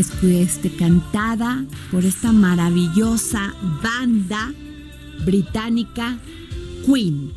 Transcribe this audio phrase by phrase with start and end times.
[0.00, 0.08] Es
[0.78, 4.50] cantada por esta maravillosa banda
[5.26, 6.18] británica
[6.86, 7.30] Queen.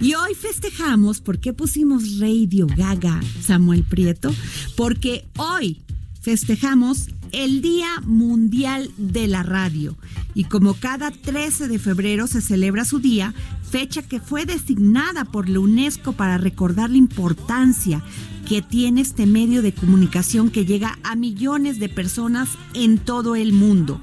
[0.00, 4.32] Y hoy festejamos, ¿por qué pusimos Radio Gaga, Samuel Prieto?
[4.76, 5.82] Porque hoy
[6.20, 9.96] festejamos el Día Mundial de la Radio.
[10.32, 13.34] Y como cada 13 de febrero se celebra su día,
[13.70, 18.02] fecha que fue designada por la UNESCO para recordar la importancia
[18.48, 23.52] que tiene este medio de comunicación que llega a millones de personas en todo el
[23.52, 24.00] mundo.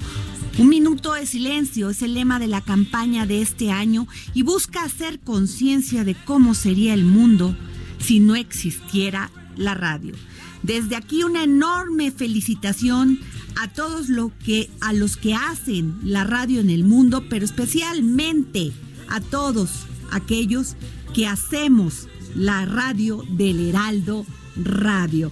[0.58, 4.84] Un minuto de silencio es el lema de la campaña de este año y busca
[4.84, 7.56] hacer conciencia de cómo sería el mundo
[8.00, 10.16] si no existiera la radio.
[10.64, 13.20] Desde aquí una enorme felicitación
[13.62, 18.72] a todos lo que, a los que hacen la radio en el mundo, pero especialmente
[19.10, 19.70] a todos
[20.12, 20.76] aquellos
[21.14, 24.26] que hacemos la radio del Heraldo
[24.56, 25.32] Radio.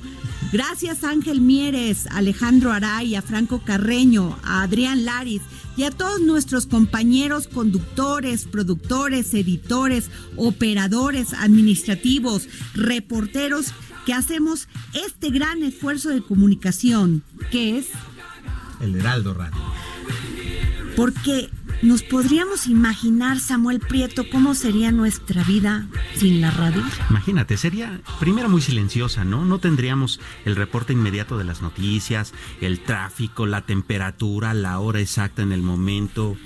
[0.51, 5.41] Gracias Ángel Mieres, Alejandro Aray, a Franco Carreño, a Adrián Laris
[5.75, 13.73] y a todos nuestros compañeros conductores, productores, editores, operadores administrativos, reporteros
[14.05, 17.87] que hacemos este gran esfuerzo de comunicación que es
[18.79, 19.57] El Heraldo Radio.
[20.95, 21.49] porque
[21.81, 26.83] ¿Nos podríamos imaginar, Samuel Prieto, cómo sería nuestra vida sin la radio?
[27.09, 29.45] Imagínate, sería primero muy silenciosa, ¿no?
[29.45, 35.41] No tendríamos el reporte inmediato de las noticias, el tráfico, la temperatura, la hora exacta
[35.41, 36.37] en el momento,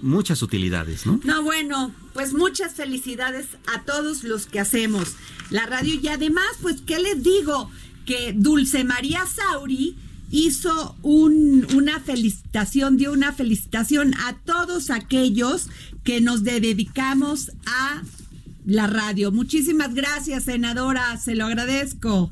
[0.00, 1.20] muchas utilidades, ¿no?
[1.24, 5.16] No, bueno, pues muchas felicidades a todos los que hacemos
[5.50, 7.70] la radio y además, pues, ¿qué les digo?
[8.06, 9.96] Que Dulce María Sauri
[10.30, 15.68] hizo un- una felicitación, dio una felicitación a todos aquellos
[16.04, 18.02] que nos dedicamos a
[18.66, 19.32] la radio.
[19.32, 22.30] Muchísimas gracias, senadora, se lo agradezco.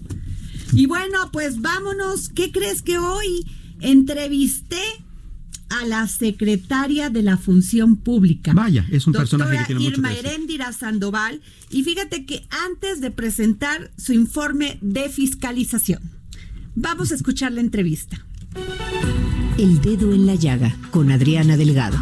[0.73, 2.29] Y bueno, pues vámonos.
[2.29, 3.47] ¿Qué crees que hoy
[3.81, 4.83] entrevisté
[5.71, 8.53] a la secretaria de la Función Pública?
[8.55, 10.27] Vaya, es un doctora personaje que tiene mucho Irma decir.
[10.27, 11.41] Heréndira Sandoval.
[11.71, 16.16] Y fíjate que antes de presentar su informe de fiscalización,
[16.77, 18.25] vamos a escuchar la entrevista.
[19.59, 21.99] El dedo en la llaga con Adriana Delgado.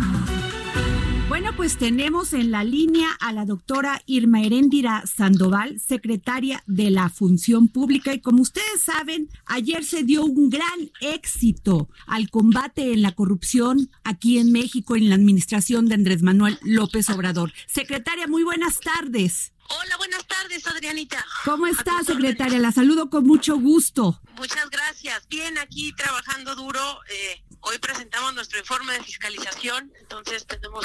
[1.29, 7.09] Bueno, pues tenemos en la línea a la doctora Irma Heréndira Sandoval, secretaria de la
[7.09, 8.12] Función Pública.
[8.12, 13.91] Y como ustedes saben, ayer se dio un gran éxito al combate en la corrupción
[14.05, 17.53] aquí en México en la administración de Andrés Manuel López Obrador.
[17.67, 19.54] Secretaria, muy buenas tardes.
[19.69, 21.25] Hola, buenas tardes, Adrianita.
[21.44, 22.58] ¿Cómo está, secretaria?
[22.58, 24.20] La saludo con mucho gusto.
[24.37, 25.26] Muchas gracias.
[25.28, 26.81] Bien, aquí trabajando duro.
[27.11, 30.84] eh, hoy presentamos nuestro informe de fiscalización, entonces tenemos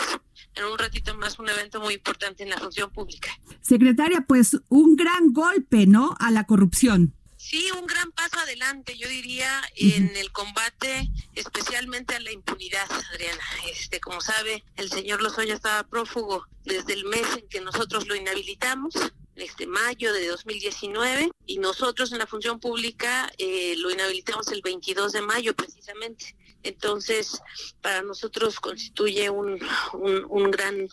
[0.55, 3.29] en un ratito más un evento muy importante en la función pública.
[3.61, 6.15] Secretaria, pues un gran golpe, ¿no?
[6.19, 7.13] A la corrupción.
[7.49, 13.43] Sí, un gran paso adelante, yo diría, en el combate especialmente a la impunidad, Adriana.
[13.71, 18.13] Este, como sabe, el señor Lozoya estaba prófugo desde el mes en que nosotros lo
[18.13, 18.93] inhabilitamos,
[19.35, 25.13] este mayo de 2019, y nosotros en la función pública eh, lo inhabilitamos el 22
[25.13, 26.35] de mayo precisamente.
[26.63, 27.41] Entonces,
[27.81, 29.59] para nosotros constituye un,
[29.94, 30.89] un, gran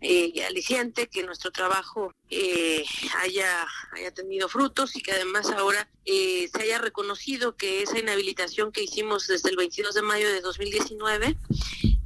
[0.00, 2.84] eh, aliciente que nuestro trabajo eh,
[3.18, 8.72] haya, haya tenido frutos y que además ahora eh, se haya reconocido que esa inhabilitación
[8.72, 11.36] que hicimos desde el 22 de mayo de 2019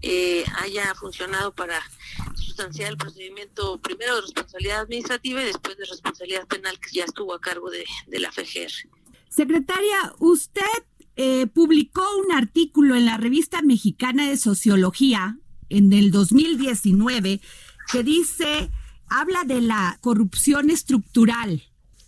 [0.03, 1.83] eh, haya funcionado para
[2.35, 7.35] sustanciar el procedimiento primero de responsabilidad administrativa y después de responsabilidad penal que ya estuvo
[7.35, 8.89] a cargo de, de la FGR.
[9.29, 10.63] Secretaria, usted
[11.23, 15.37] eh, publicó un artículo en la revista mexicana de sociología
[15.69, 17.43] en el 2019
[17.93, 18.71] que dice,
[19.07, 21.63] habla de la corrupción estructural.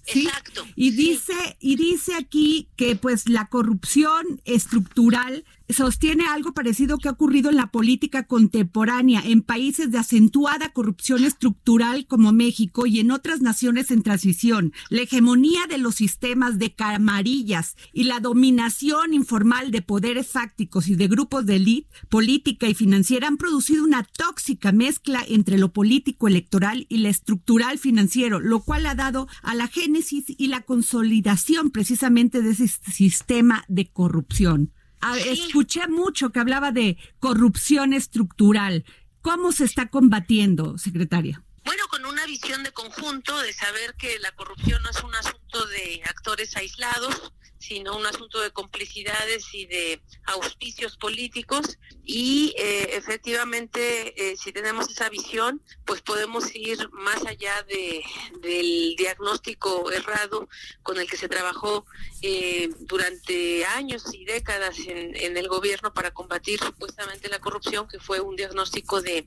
[0.06, 0.22] ¿sí?
[0.24, 0.96] Exacto, Y sí.
[0.96, 7.50] dice, y dice aquí que pues la corrupción estructural sostiene algo parecido que ha ocurrido
[7.50, 13.40] en la política contemporánea en países de acentuada corrupción estructural como México y en otras
[13.40, 14.72] naciones en transición.
[14.88, 20.96] La hegemonía de los sistemas de camarillas y la dominación informal de poderes fácticos y
[20.96, 26.28] de grupos de élite política y financiera han producido una tóxica mezcla entre lo político
[26.28, 31.70] electoral y lo estructural financiero, lo cual ha dado a la génesis y la consolidación
[31.70, 34.72] precisamente de ese sistema de corrupción.
[35.02, 35.28] A- Sí.
[35.28, 38.84] Escuché mucho que hablaba de corrupción estructural.
[39.20, 41.42] ¿Cómo se está combatiendo, secretaria?
[41.64, 45.64] Bueno, con una visión de conjunto, de saber que la corrupción no es un asunto
[45.66, 51.78] de actores aislados, sino un asunto de complicidades y de auspicios políticos.
[52.04, 58.02] Y eh, efectivamente, eh, si tenemos esa visión, pues podemos ir más allá de,
[58.40, 60.48] del diagnóstico errado
[60.82, 61.86] con el que se trabajó
[62.22, 68.20] eh, durante años y décadas en, el gobierno para combatir supuestamente la corrupción, que fue
[68.20, 69.26] un diagnóstico de,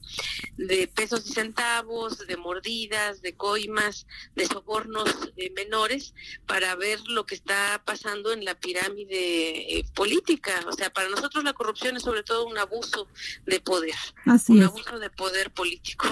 [0.58, 4.06] de pesos y centavos, de mordidas, de coimas,
[4.36, 6.14] de sobornos eh, menores,
[6.46, 10.62] para ver lo que está pasando en la pirámide política.
[10.68, 13.08] O sea, para nosotros la corrupción es sobre todo un abuso
[13.46, 13.96] de poder,
[14.26, 14.66] Así un es.
[14.68, 16.06] abuso de poder político.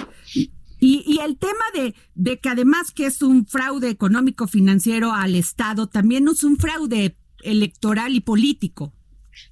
[0.80, 5.34] Y, y el tema de, de que además que es un fraude económico financiero al
[5.34, 8.92] Estado, también es un fraude electoral y político.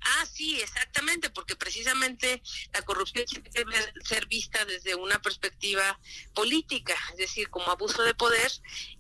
[0.01, 2.41] Ah, sí, exactamente, porque precisamente
[2.73, 5.99] la corrupción tiene que ver- ser vista desde una perspectiva
[6.35, 8.51] política, es decir, como abuso de poder,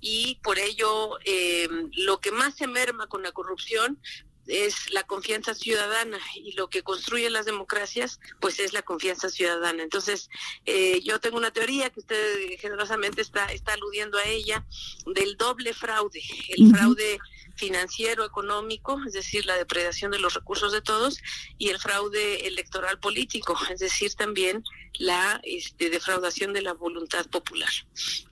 [0.00, 1.68] y por ello eh,
[2.06, 4.00] lo que más se merma con la corrupción
[4.46, 9.82] es la confianza ciudadana y lo que construye las democracias pues es la confianza ciudadana.
[9.82, 10.30] Entonces
[10.66, 14.64] eh, yo tengo una teoría que usted generosamente está está aludiendo a ella
[15.06, 17.18] del doble fraude el fraude
[17.56, 21.18] financiero económico es decir la depredación de los recursos de todos
[21.58, 24.62] y el fraude electoral político es decir también
[24.98, 27.70] la este, defraudación de la voluntad popular.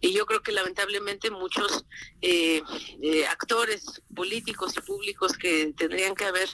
[0.00, 1.84] Y yo creo que lamentablemente muchos
[2.20, 2.62] eh,
[3.02, 6.48] eh, actores políticos y públicos que tendrían que haber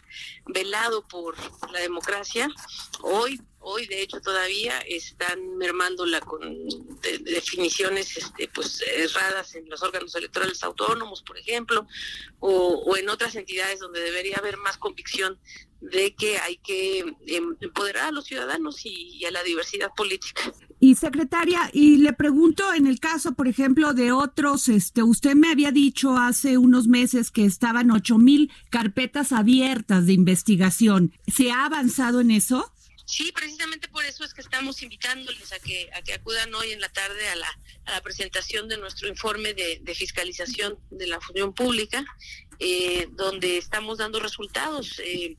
[0.46, 1.37] velado por
[1.73, 2.49] la democracia,
[3.02, 6.40] hoy, hoy de hecho, todavía están mermándola con
[7.02, 11.87] de- de definiciones este, pues erradas en los órganos electorales autónomos, por ejemplo,
[12.38, 12.50] o,
[12.87, 15.38] o en otras entidades donde debería haber más convicción
[15.80, 20.42] de que hay que em, empoderar a los ciudadanos y, y a la diversidad política.
[20.80, 25.50] Y secretaria, y le pregunto en el caso, por ejemplo, de otros, este, usted me
[25.50, 31.12] había dicho hace unos meses que estaban ocho mil carpetas abiertas de investigación.
[31.26, 32.73] ¿Se ha avanzado en eso?
[33.06, 36.80] Sí, precisamente por eso es que estamos invitándoles a que, a que acudan hoy en
[36.80, 37.48] la tarde a la,
[37.84, 42.04] a la presentación de nuestro informe de, de fiscalización de la función pública,
[42.58, 45.36] eh, donde estamos dando resultados eh,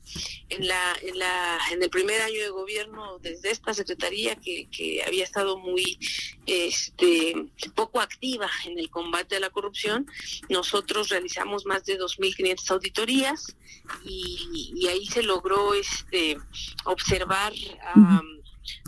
[0.48, 5.02] en, la, en, la, en el primer año de gobierno desde esta secretaría que, que
[5.04, 5.98] había estado muy
[6.46, 7.34] este,
[7.74, 10.06] poco activa en el combate a la corrupción.
[10.48, 13.56] Nosotros realizamos más de 2.500 auditorías
[14.04, 16.38] y, y ahí se logró este,
[16.84, 17.52] observar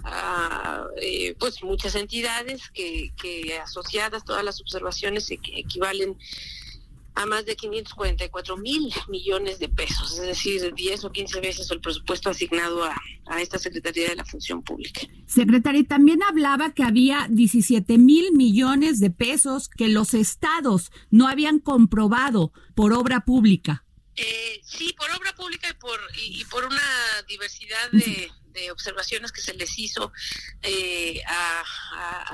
[0.05, 6.19] a, eh, pues muchas entidades que, que asociadas todas las observaciones equ- equivalen
[7.15, 11.81] a más de 544 mil millones de pesos, es decir, 10 o 15 veces el
[11.81, 12.95] presupuesto asignado a,
[13.27, 15.03] a esta Secretaría de la Función Pública.
[15.27, 21.59] Secretaria, también hablaba que había 17 mil millones de pesos que los estados no habían
[21.59, 23.85] comprobado por obra pública.
[24.17, 26.83] Eh, sí, por obra pública y por, y, y por una
[27.29, 30.13] diversidad de, de observaciones que se les hizo
[30.63, 31.65] eh, a,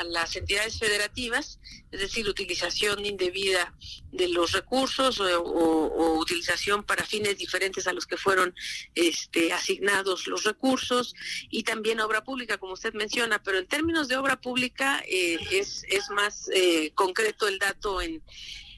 [0.08, 1.58] las entidades federativas,
[1.90, 3.74] es decir, utilización indebida
[4.12, 8.54] de los recursos o, o- o utilización para fines diferentes a los que fueron
[8.94, 11.14] este, asignados los recursos
[11.50, 15.84] y también obra pública, como usted menciona, pero en términos de obra pública eh, es,
[15.88, 18.22] es más eh, concreto el dato en,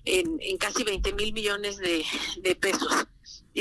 [0.05, 2.05] en, en casi 20 mil millones de,
[2.39, 2.93] de pesos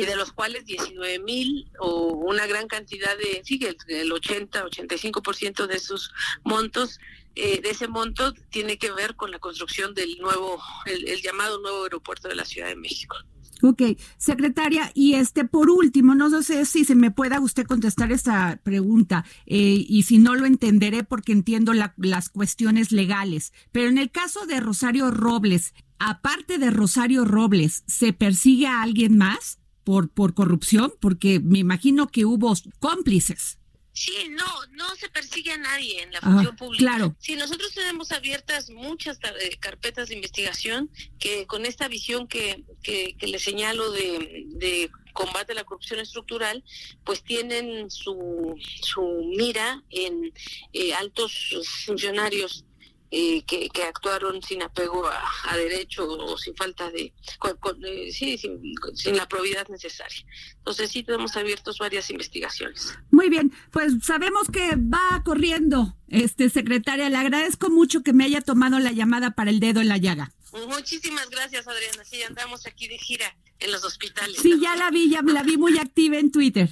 [0.02, 4.64] y de los cuales 19 mil o una gran cantidad de, sí, el, el 80,
[4.66, 6.12] 85% de esos
[6.44, 7.00] montos,
[7.36, 11.60] eh, de ese monto tiene que ver con la construcción del nuevo, el, el llamado
[11.62, 13.16] nuevo aeropuerto de la Ciudad de México.
[13.64, 13.82] Ok,
[14.20, 19.26] secretaria, y este por último, no sé si se me pueda usted contestar esta pregunta,
[19.48, 24.12] eh, y si no lo entenderé porque entiendo la- las cuestiones legales, pero en el
[24.12, 30.34] caso de Rosario Robles, aparte de Rosario Robles, ¿se persigue a alguien más por, por
[30.34, 30.94] corrupción?
[31.00, 33.58] Porque me imagino que hubo cómplices.
[33.94, 36.84] Sí, no, no se persigue a nadie en la función pública.
[36.84, 37.16] claro.
[37.20, 43.16] Sí, nosotros tenemos abiertas muchas eh, carpetas de investigación que con esta visión que, que,
[43.18, 46.64] que le señalo de, de combate a la corrupción estructural,
[47.06, 50.34] pues tienen su, su mira en
[50.74, 52.66] eh, altos funcionarios
[53.12, 57.84] eh, que, que actuaron sin apego a, a derecho o sin falta de, con- con-
[57.86, 58.60] eh, sí, sin,
[58.96, 60.26] sin la probidad necesaria.
[60.58, 62.94] Entonces sí tenemos abiertos varias investigaciones.
[63.12, 67.10] Muy bien, pues sabemos que va corriendo, este secretaria.
[67.10, 70.32] Le agradezco mucho que me haya tomado la llamada para el dedo en la llaga.
[70.68, 72.04] Muchísimas gracias, Adriana.
[72.06, 74.38] Sí, andamos aquí de gira en los hospitales.
[74.42, 76.70] Sí, ya la vi, ya la vi muy activa en Twitter.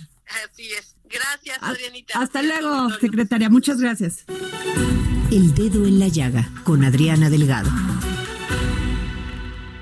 [0.52, 0.96] Así es.
[1.04, 2.20] Gracias, Adrianita.
[2.20, 3.50] Hasta luego, secretaria.
[3.50, 4.26] Muchas gracias.
[5.32, 7.70] El dedo en la llaga con Adriana Delgado.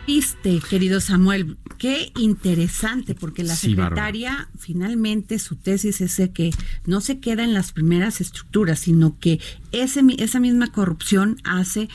[0.08, 6.52] Viste, querido Samuel, qué interesante, porque la Sí, secretaria finalmente su tesis es de que
[6.86, 9.40] no se queda en las primeras estructuras, sino que
[9.72, 11.90] ese, esa misma corrupción hace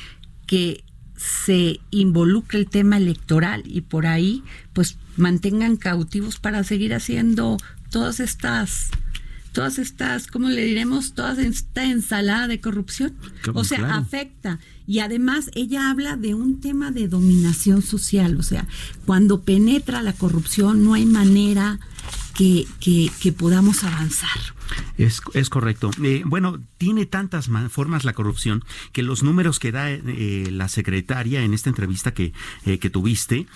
[0.46, 0.84] que
[1.16, 7.56] se involucre el tema electoral y por ahí pues mantengan cautivos para seguir haciendo
[7.90, 8.90] todas estas
[9.58, 11.14] todas estas, ¿cómo le diremos?
[11.14, 13.14] Toda esta ensalada de corrupción.
[13.42, 13.94] Claro, O sea, claro.
[13.96, 14.60] afecta.
[14.86, 18.36] Y además ella habla de un tema de dominación social.
[18.38, 18.66] O sea,
[19.04, 21.80] cuando penetra la corrupción no hay manera
[22.34, 24.38] que, que, que podamos avanzar.
[24.96, 25.90] Es, es correcto.
[26.04, 28.62] Eh, bueno, tiene tantas ma- formas la corrupción
[28.92, 32.32] que los números que da eh, la secretaria en esta entrevista que,
[32.64, 33.46] eh, que tuviste,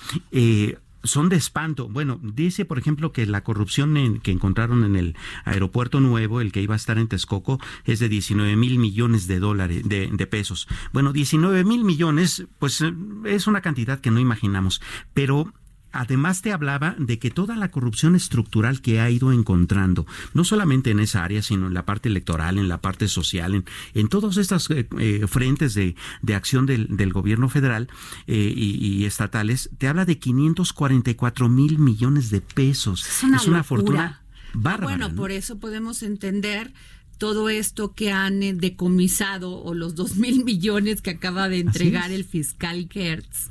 [1.05, 1.89] son de espanto.
[1.89, 6.53] Bueno, dice, por ejemplo, que la corrupción en- que encontraron en el aeropuerto nuevo, el
[6.53, 10.27] que iba a estar en Texcoco, es de 19 mil millones de dólares, de, de
[10.27, 10.69] pesos.
[10.93, 12.93] Bueno, 19 mil millones, pues eh,
[13.25, 14.81] es una cantidad que no imaginamos,
[15.15, 15.53] pero
[15.93, 20.91] Además te hablaba de que toda la corrupción estructural que ha ido encontrando, no solamente
[20.91, 24.37] en esa área, sino en la parte electoral, en la parte social, en, en todos
[24.37, 27.89] estos eh, eh, frentes de, de acción del, del gobierno federal
[28.27, 33.07] eh, y, y estatales, te habla de 544 mil millones de pesos.
[33.07, 34.21] Es una, fortuna Ah,
[34.55, 34.97] bárbara.
[34.97, 35.15] Bueno, ¿no?
[35.15, 36.73] por eso podemos entender
[37.19, 42.25] todo esto que han decomisado o los dos mil millones que acaba de entregar el
[42.25, 43.51] fiscal Gertz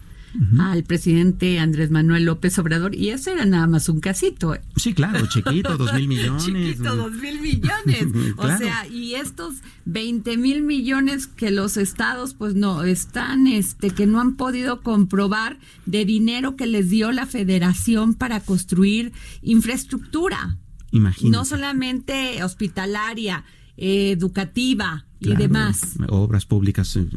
[0.60, 4.56] al presidente Andrés Manuel López Obrador y eso era nada más un casito.
[4.56, 4.62] ¿eh?
[4.78, 6.46] Sí, claro, chiquito, dos mil millones.
[6.46, 8.08] Chiquito, dos mil millones.
[8.38, 8.58] O Claro.
[8.58, 14.20] sea, y estos 20 mil millones que los estados, pues no, están, este, que no
[14.22, 19.12] han podido comprobar de dinero que les dio la federación para construir
[19.42, 20.58] infraestructura.
[20.92, 21.38] Imagínate.
[21.38, 23.44] No solamente hospitalaria,
[23.78, 25.82] eh, educativa y demás.
[26.10, 27.08] Obras públicas, eh,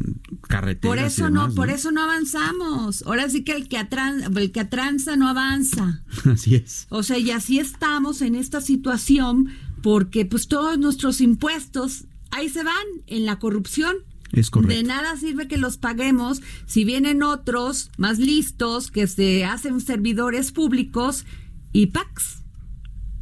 [0.47, 0.95] carreteras.
[0.95, 3.03] Por y eso demás, no, por eso no avanzamos.
[3.07, 6.03] Ahora sí que el que atran- el que atranza no avanza.
[6.25, 6.85] Así es.
[6.89, 9.49] O sea, y así estamos en esta situación
[9.81, 13.95] porque pues todos nuestros impuestos ahí se van en la corrupción.
[14.31, 14.75] Es correcto.
[14.75, 20.51] De nada sirve que los paguemos si vienen otros más listos que se hacen servidores
[20.51, 21.25] públicos
[21.71, 22.41] y PACs.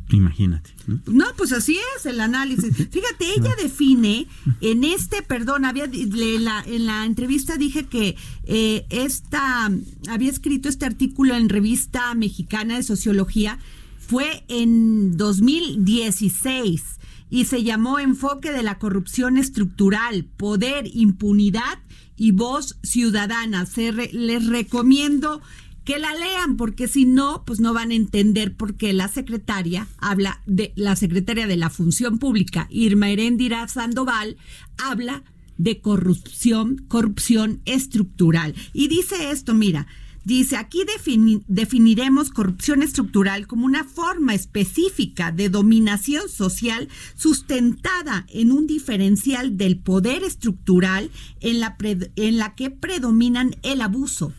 [0.09, 0.71] Imagínate.
[0.85, 0.99] ¿no?
[1.07, 2.75] No, pues así es el análisis.
[2.91, 4.27] Fíjate, ella define
[4.61, 9.71] en este, perdón, había la- en la entrevista dije que eh, esta
[10.09, 13.57] había escrito este artículo en revista mexicana de sociología
[13.97, 16.83] fue en 2016
[17.29, 21.79] y se llamó Enfoque de la corrupción estructural, poder, impunidad
[22.15, 23.65] y voz ciudadana.
[23.65, 25.41] Se re- les recomiendo
[25.83, 29.87] que la lean, porque si no, pues no van a entender por qué la secretaria
[29.97, 34.37] habla de la secretaria de la Función Pública, Irma Heréndira Sandoval,
[34.77, 35.23] habla
[35.57, 38.55] de corrupción, corrupción estructural.
[38.73, 39.85] Y dice esto, mira,
[40.25, 48.51] dice, aquí defini- definiremos corrupción estructural como una forma específica de dominación social sustentada en
[48.51, 51.11] un diferencial del poder estructural
[51.41, 51.75] en la,
[52.15, 54.33] en la que predominan el abuso,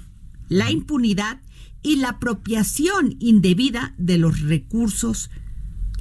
[0.49, 1.41] la impunidad
[1.83, 5.31] y la apropiación indebida de los recursos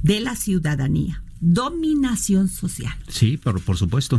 [0.02, 1.23] de la ciudadanía.
[1.46, 2.94] Dominación social.
[3.06, 4.18] Sí, por, por supuesto.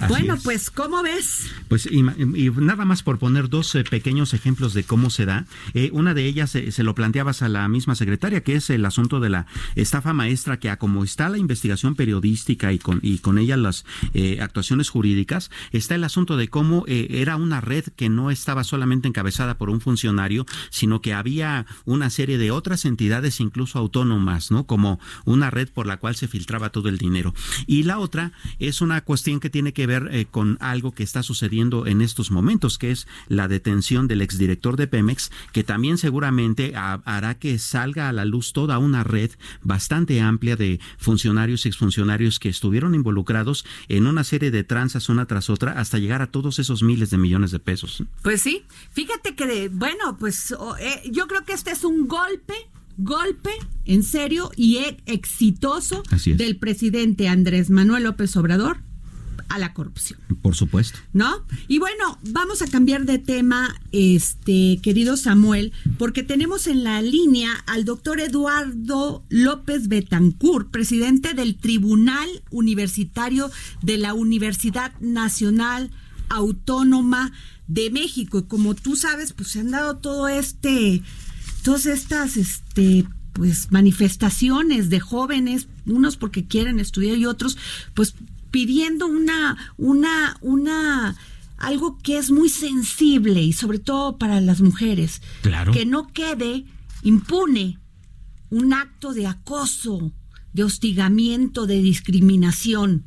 [0.00, 0.42] Así bueno, es.
[0.42, 1.52] pues, ¿cómo ves?
[1.68, 5.46] Pues y, nada más por poner dos eh, pequeños ejemplos de cómo se da.
[5.74, 8.84] Eh, una de ellas eh, se lo planteabas a la misma secretaria, que es el
[8.84, 13.18] asunto de la estafa maestra, que a como está la investigación periodística y con, y
[13.18, 13.84] con ella las
[14.40, 19.56] actuaciones jurídicas, está el asunto de cómo era una red que no estaba solamente encabezada
[19.56, 24.66] por un funcionario, sino que había una serie de otras entidades, incluso autónomas, ¿no?
[24.66, 27.34] Como una red por la cual se filtraba todo el dinero.
[27.66, 31.22] Y la otra es una cuestión que tiene que ver eh, con algo que está
[31.22, 36.72] sucediendo en estos momentos, que es la detención del exdirector de Pemex, que también seguramente
[36.76, 39.30] ha- hará que salga a la luz toda una red
[39.62, 45.26] bastante amplia de funcionarios y exfuncionarios que estuvieron involucrados en una serie de tranzas una
[45.26, 48.02] tras otra hasta llegar a todos esos miles de millones de pesos.
[48.22, 52.54] Pues sí, fíjate que, bueno, pues eh, yo creo que este es un golpe,
[52.96, 53.50] golpe
[53.84, 56.02] en serio y e- exitoso
[56.36, 58.78] del presidente Andrés Manuel López Obrador
[59.52, 60.18] a la corrupción.
[60.40, 60.98] Por supuesto.
[61.12, 61.44] ¿No?
[61.68, 67.52] Y bueno, vamos a cambiar de tema, este, querido Samuel, porque tenemos en la línea
[67.66, 73.50] al doctor Eduardo López Betancourt, presidente del Tribunal Universitario
[73.82, 75.90] de la Universidad Nacional
[76.30, 77.32] Autónoma
[77.66, 78.38] de México.
[78.38, 81.02] Y como tú sabes, pues se han dado todo este,
[81.62, 87.56] todas estas, este, pues manifestaciones de jóvenes, unos porque quieren estudiar y otros,
[87.94, 88.14] pues
[88.50, 91.16] pidiendo una, una, una,
[91.56, 95.22] algo que es muy sensible y sobre todo para las mujeres.
[95.42, 95.72] Claro.
[95.72, 96.66] Que no quede
[97.02, 97.78] impune
[98.50, 100.12] un acto de acoso,
[100.52, 103.06] de hostigamiento, de discriminación.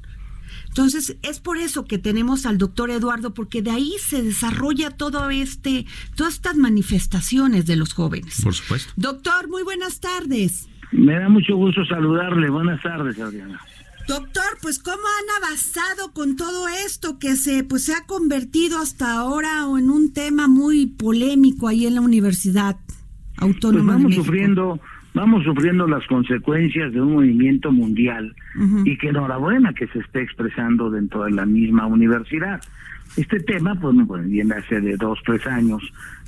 [0.67, 5.29] Entonces, es por eso que tenemos al doctor Eduardo, porque de ahí se desarrolla todo
[5.29, 8.41] este, todas estas manifestaciones de los jóvenes.
[8.43, 8.91] Por supuesto.
[8.95, 10.67] Doctor, muy buenas tardes.
[10.91, 12.49] Me da mucho gusto saludarle.
[12.49, 13.59] Buenas tardes, Adriana.
[14.07, 19.13] Doctor, pues cómo han avanzado con todo esto que se pues se ha convertido hasta
[19.17, 22.99] ahora en un tema muy polémico ahí en la Universidad Pues
[23.39, 24.23] Autónoma de vamos México.
[24.25, 24.79] sufriendo,
[25.15, 28.35] vamos sufriendo las consecuencias de un movimiento mundial
[28.83, 32.61] y que enhorabuena que se esté expresando dentro de la misma universidad.
[33.17, 35.81] Este tema, pues, pues, viene hace de dos, tres años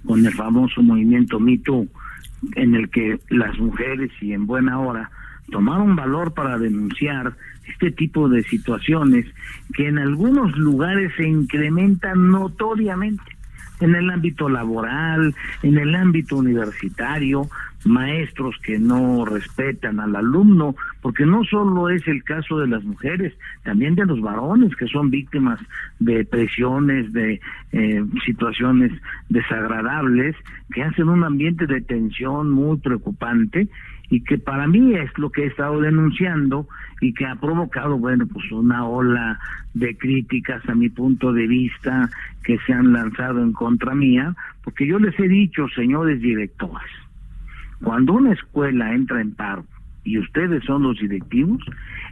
[0.06, 1.88] con el famoso movimiento Me Too,
[2.56, 5.12] en el que las mujeres, y en buena hora,
[5.52, 7.36] tomaron valor para denunciar
[7.68, 9.26] este tipo de situaciones
[9.74, 13.38] que en algunos lugares se incrementan notoriamente
[13.80, 17.50] en el ámbito laboral, en el ámbito universitario,
[17.88, 23.34] maestros que no respetan al alumno, porque no solo es el caso de las mujeres,
[23.64, 25.60] también de los varones que son víctimas
[26.00, 27.40] de presiones, de
[27.72, 28.92] eh, situaciones
[29.30, 30.36] desagradables,
[30.74, 33.68] que hacen un ambiente de tensión muy preocupante
[34.10, 36.68] y que para mí es lo que he estado denunciando
[37.02, 39.40] y que ha provocado, bueno, pues una ola
[39.74, 42.10] de críticas a mi punto de vista
[42.44, 46.90] que se han lanzado en contra mía, porque yo les he dicho, señores directores,
[47.84, 49.66] cuando una escuela entra en paro
[50.04, 51.62] y ustedes son los directivos,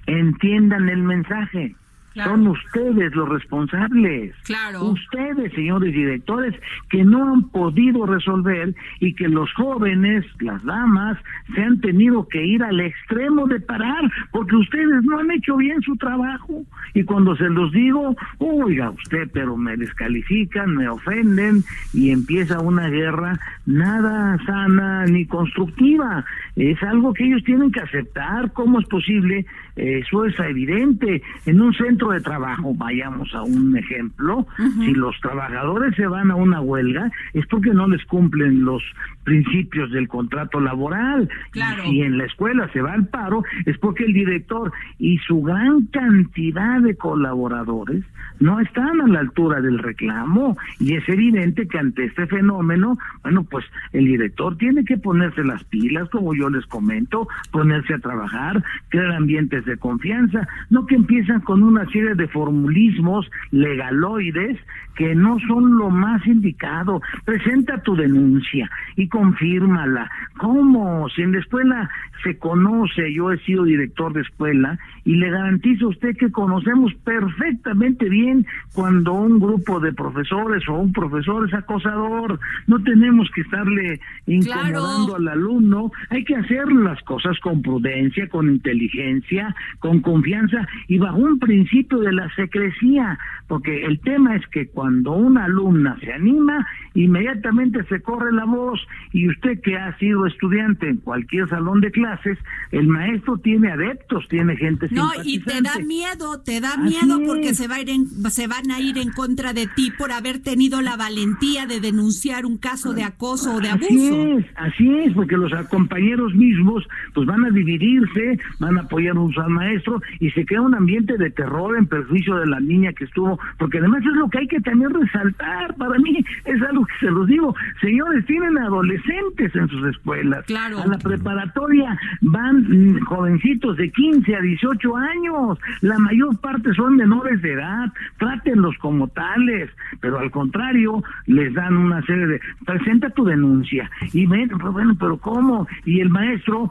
[0.05, 1.75] entiendan el mensaje.
[2.23, 4.33] Son ustedes los responsables.
[4.43, 4.85] Claro.
[4.85, 6.55] Ustedes, señores directores,
[6.89, 11.17] que no han podido resolver y que los jóvenes, las damas,
[11.53, 15.81] se han tenido que ir al extremo de parar porque ustedes no han hecho bien
[15.81, 16.63] su trabajo.
[16.93, 22.87] Y cuando se los digo, oiga usted, pero me descalifican, me ofenden y empieza una
[22.87, 26.23] guerra nada sana ni constructiva.
[26.55, 28.51] Es algo que ellos tienen que aceptar.
[28.53, 29.45] ¿Cómo es posible?
[29.75, 31.21] Eso es evidente.
[31.45, 34.47] En un centro de trabajo, vayamos a un ejemplo,
[34.79, 38.81] si los trabajadores se van a una huelga es porque no les cumplen los
[39.23, 41.27] principios del contrato laboral.
[41.51, 41.83] Claro.
[41.85, 45.41] Y si en la escuela se va al paro es porque el director y su
[45.41, 48.03] gran cantidad de colaboradores
[48.39, 53.43] no están a la altura del reclamo y es evidente que ante este fenómeno, bueno,
[53.43, 58.63] pues el director tiene que ponerse las pilas, como yo les comento, ponerse a trabajar,
[58.89, 64.57] crear ambientes de confianza, no que empiezan con una serie de formulismos legaloides
[64.95, 67.01] que no son lo más indicado.
[67.25, 70.09] Presenta tu denuncia y confírmala.
[70.37, 71.09] ¿Cómo?
[71.09, 71.89] Si en la escuela
[72.23, 76.93] se conoce, yo he sido director de escuela y le garantizo a usted que conocemos
[77.03, 82.39] perfectamente bien cuando un grupo de profesores o un profesor es acosador.
[82.67, 85.91] No tenemos que estarle incomodando al alumno.
[86.09, 91.99] Hay que hacer las cosas con prudencia, con inteligencia, con confianza y bajo un principio
[91.99, 98.01] de la secrecía, porque el tema es que cuando una alumna se anima, inmediatamente se
[98.01, 98.79] corre la voz
[99.13, 102.37] y usted que ha sido estudiante en cualquier salón de clases,
[102.71, 107.19] el maestro tiene adeptos, tiene gente No, y te da miedo, te da Así miedo
[107.25, 107.57] porque es.
[107.57, 110.39] se va a ir en- se van a ir en contra de ti por haber
[110.39, 114.37] tenido la valentía de denunciar un caso de acoso o de Así abuso.
[114.39, 119.33] es, así es, porque los compañeros mismos pues van a dividirse, van a apoyar un
[119.45, 123.05] al maestro y se crea un ambiente de terror en perjuicio de la niña que
[123.05, 127.05] estuvo, porque además es lo que hay que también resaltar, para mí es algo que
[127.05, 130.79] se los digo, señores, tienen adolescentes en sus escuelas, Claro.
[130.81, 136.95] a la preparatoria van mm, jovencitos de 15 a 18 años, la mayor parte son
[136.95, 143.09] menores de edad, trátenlos como tales, pero al contrario, les dan una serie de, presenta
[143.11, 145.67] tu denuncia, y ven, bueno, pero ¿cómo?
[145.85, 146.69] Y el maestro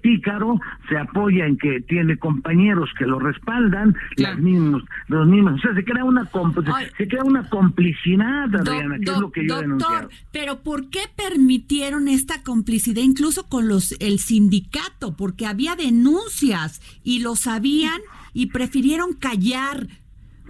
[0.00, 4.34] pícaro se apoya en que tiene compañeros que lo respaldan, Claro.
[4.36, 6.28] los mismos, los mismos, o sea, se crea una
[6.74, 6.86] Ay.
[6.98, 9.92] se crea una complicidad, Do- Adriana, que es lo que yo he denunciado.
[10.02, 15.16] doctor, pero ¿por qué permitieron esta complicidad incluso con los el sindicato?
[15.16, 18.00] Porque había denuncias y lo sabían
[18.34, 19.86] y prefirieron callar.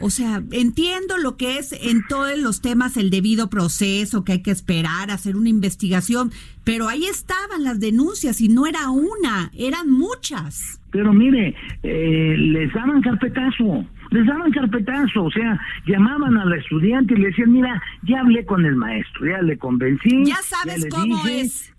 [0.03, 4.43] O sea, entiendo lo que es en todos los temas el debido proceso, que hay
[4.43, 6.33] que esperar, hacer una investigación,
[6.65, 10.81] pero ahí estaban las denuncias y no era una, eran muchas.
[10.91, 17.15] Pero mire, eh, les daban carpetazo, les daban carpetazo, o sea, llamaban a la estudiante
[17.15, 20.25] y le decían, mira, ya hablé con el maestro, ya le convencí.
[20.25, 21.73] Ya sabes le cómo dije, es.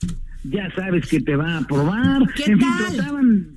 [0.45, 2.21] Ya sabes que te va a aprobar.
[2.35, 2.95] ¿Qué en fin, tal?
[2.95, 3.47] trataban,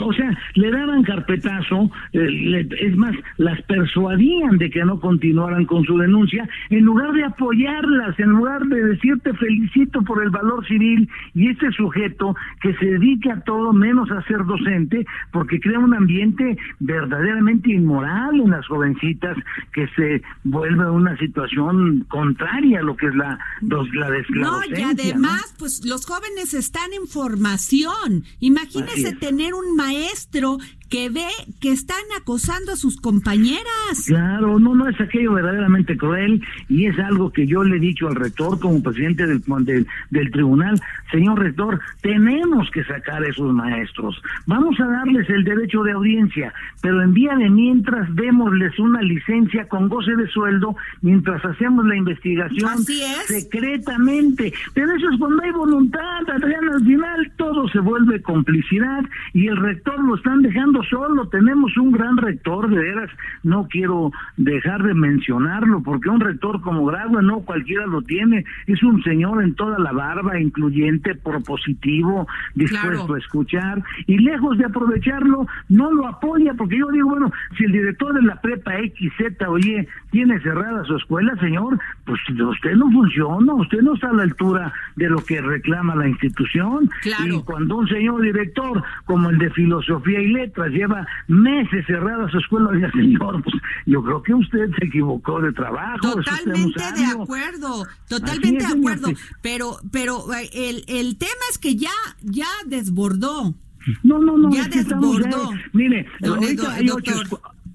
[0.00, 5.66] o sea, le daban carpetazo, eh, le- es más, las persuadían de que no continuaran
[5.66, 10.66] con su denuncia, en lugar de apoyarlas, en lugar de decirte felicito por el valor
[10.66, 15.78] civil y este sujeto que se dedica a todo menos a ser docente, porque crea
[15.78, 19.36] un ambiente verdaderamente inmoral en las jovencitas
[19.72, 24.42] que se vuelve una situación contraria a lo que es la, dos- la, des- la
[24.46, 28.24] No, y además, pues los jóvenes están en formación.
[28.40, 29.18] Imagínese es.
[29.18, 31.26] tener un maestro que ve
[31.60, 34.04] que están acosando a sus compañeras.
[34.06, 38.08] Claro, no, no es aquello verdaderamente cruel y es algo que yo le he dicho
[38.08, 43.52] al rector como presidente del, del, del tribunal, señor rector, tenemos que sacar a esos
[43.52, 49.02] maestros, vamos a darles el derecho de audiencia, pero en vía de mientras démosles una
[49.02, 53.26] licencia con goce de sueldo mientras hacemos la investigación Así es.
[53.26, 59.48] secretamente, pero eso es cuando hay voluntad, Adriana, al final todo se vuelve complicidad y
[59.48, 63.10] el rector lo están dejando solo, tenemos un gran rector, de veras,
[63.42, 68.82] no quiero dejar de mencionarlo, porque un rector como Gragua no cualquiera lo tiene, es
[68.82, 73.14] un señor en toda la barba, incluyente, propositivo, dispuesto Claro.
[73.14, 77.72] a escuchar, y lejos de aprovecharlo, no lo apoya, porque yo digo, bueno, si el
[77.72, 82.72] director de la prepa X, Z o Y tiene cerrada su escuela, señor, pues usted
[82.76, 86.88] no funciona, usted no está a la altura de lo que reclama la institución.
[87.02, 87.24] Claro.
[87.36, 92.38] Y cuando un señor director como el de filosofía y letras lleva meses cerrada su
[92.38, 95.98] escuela, oiga, señor, pues yo creo que usted se equivocó de trabajo.
[96.00, 99.08] Totalmente de acuerdo, totalmente es, de acuerdo.
[99.42, 101.90] Pero, pero el, el tema es que ya,
[102.22, 103.54] ya desbordó.
[104.02, 104.50] No, no, no.
[104.50, 105.50] Ya es que estamos desbordó.
[105.72, 107.12] mire, Don ahorita hay ocho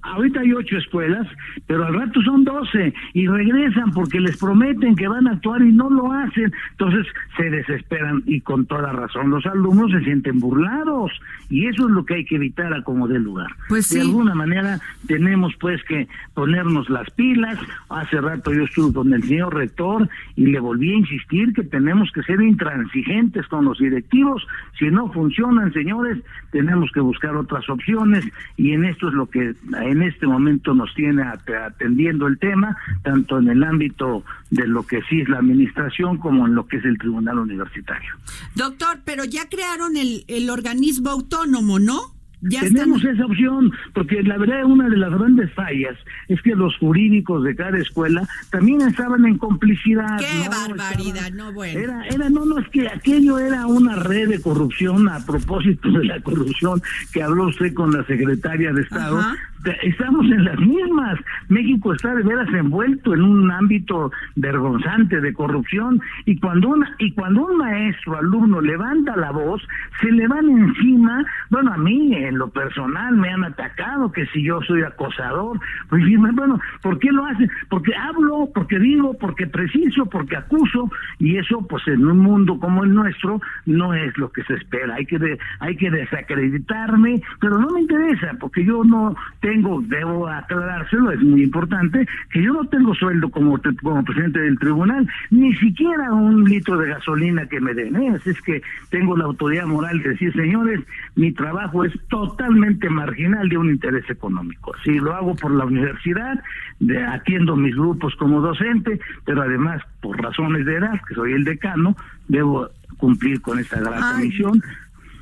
[0.04, 1.28] Ahorita hay ocho escuelas,
[1.68, 5.72] pero al rato son doce y regresan porque les prometen que van a actuar y
[5.72, 6.52] no lo hacen.
[6.72, 7.06] Entonces
[7.38, 11.12] se desesperan y con toda razón los alumnos se sienten burlados
[11.50, 13.50] y eso es lo que hay que evitar a como dé lugar.
[13.70, 14.08] Pues de sí.
[14.08, 17.60] alguna manera tenemos pues que ponernos las pilas.
[17.90, 22.12] Hace rato yo estuve con el señor rector y le volví a insistir que tenemos
[22.12, 24.46] que ser intransigentes con los directivos.
[24.80, 26.18] Si no funcionan, señores,
[26.52, 28.26] tenemos que buscar otras opciones
[28.58, 29.54] y en esto es lo que
[29.92, 34.86] en este momento nos tiene at- atendiendo el tema, tanto en el ámbito de lo
[34.86, 38.10] que sí es la administración como en lo que es el tribunal universitario.
[38.56, 42.00] Doctor, pero ya crearon el, el organismo autónomo, ¿no?
[42.44, 42.74] Ya están.
[42.74, 45.96] Tenemos esa opción, porque la verdad una de las grandes fallas
[46.28, 50.18] es que los jurídicos de cada escuela también estaban en complicidad.
[50.18, 50.50] ¡Qué ¿no?
[50.50, 51.28] barbaridad!
[51.28, 51.80] Estaban- No, bueno.
[51.80, 56.04] Era, era, no, no, es que aquello era una red de corrupción a propósito de
[56.06, 56.82] la corrupción
[57.14, 59.20] que habló usted con la secretaria de Estado.
[59.20, 59.36] Ajá.
[59.84, 61.20] Estamos en las mismas.
[61.50, 67.12] México está de veras envuelto en un ámbito vergonzante de corrupción y cuando una, y
[67.12, 69.62] cuando un maestro alumno levanta la voz
[70.02, 71.24] se le van encima.
[71.50, 75.60] Bueno, a mí en lo personal me han atacado que si yo soy acosador.
[75.90, 77.50] Pues bueno, ¿por qué lo hacen?
[77.70, 82.84] Porque hablo, porque digo, porque preciso, porque acuso y eso, pues en un mundo como
[82.84, 84.96] el nuestro no es lo que se espera.
[84.96, 89.51] Hay que de- hay que desacreditarme, pero no me interesa porque yo no tengo,
[89.88, 95.08] debo aclarárselo, es muy importante que yo no tengo sueldo como como presidente del tribunal,
[95.30, 97.96] ni siquiera un litro de gasolina que me den.
[97.96, 98.10] ¿eh?
[98.16, 100.80] Así es que tengo la autoridad moral de decir, señores,
[101.16, 104.74] mi trabajo es totalmente marginal de un interés económico.
[104.84, 106.42] Si lo hago por la universidad,
[106.80, 111.44] de- atiendo mis grupos como docente, pero además por razones de edad, que soy el
[111.44, 111.96] decano,
[112.28, 114.28] debo cumplir con esta gran Ay.
[114.30, 114.62] misión.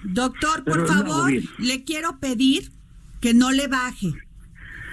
[0.03, 2.69] Doctor, por favor, le quiero pedir
[3.19, 4.13] que no le baje,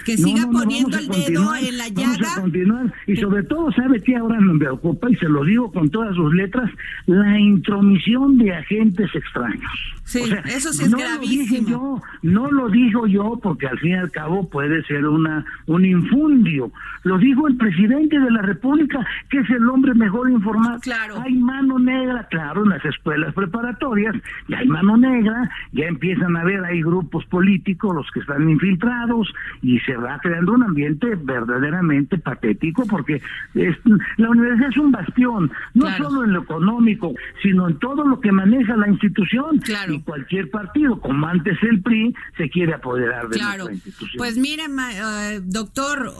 [0.07, 2.33] que siga no, no, poniendo el dedo en la Vamos llaga.
[2.37, 2.93] a continuar.
[3.07, 5.09] Y sobre todo, ¿sabe qué ahora me preocupa?
[5.11, 6.71] Y se lo digo con todas sus letras,
[7.07, 9.69] la intromisión de agentes extraños.
[10.05, 11.69] Sí, eso sí es no Lo dije gravísimo.
[11.69, 15.83] yo, no lo digo yo porque al fin y al cabo puede ser una un
[15.83, 16.71] infundio.
[17.03, 20.79] Lo dijo el presidente de la República, que es el hombre mejor informado.
[20.79, 21.21] Claro.
[21.21, 24.15] Hay mano negra, claro, en las escuelas preparatorias,
[24.47, 29.33] ya hay mano negra, ya empiezan a ver, hay grupos políticos, los que están infiltrados,
[29.61, 33.21] y se va creando un ambiente verdaderamente patético, porque
[33.53, 33.77] es-
[34.17, 36.05] la universidad es un bastión, no Claro.
[36.09, 39.59] solo en lo económico, sino en todo lo que maneja la institución.
[39.59, 39.93] Claro.
[39.93, 43.65] Y cualquier partido, como antes el PRI, se quiere apoderar de Claro.
[43.65, 44.17] nuestra institución.
[44.17, 46.11] Pues mire, ma- eh, doctor,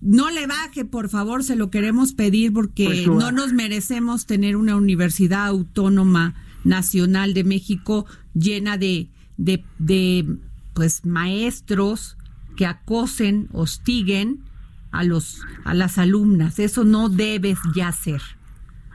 [0.00, 4.56] no le baje, por favor, se lo queremos pedir porque Pues, no nos merecemos tener
[4.56, 10.26] una universidad autónoma nacional de México llena de, de, de
[10.74, 12.16] pues maestros
[12.56, 14.40] que acosen, hostiguen
[14.90, 16.58] a los a las alumnas.
[16.58, 18.20] Eso no debes ya ser.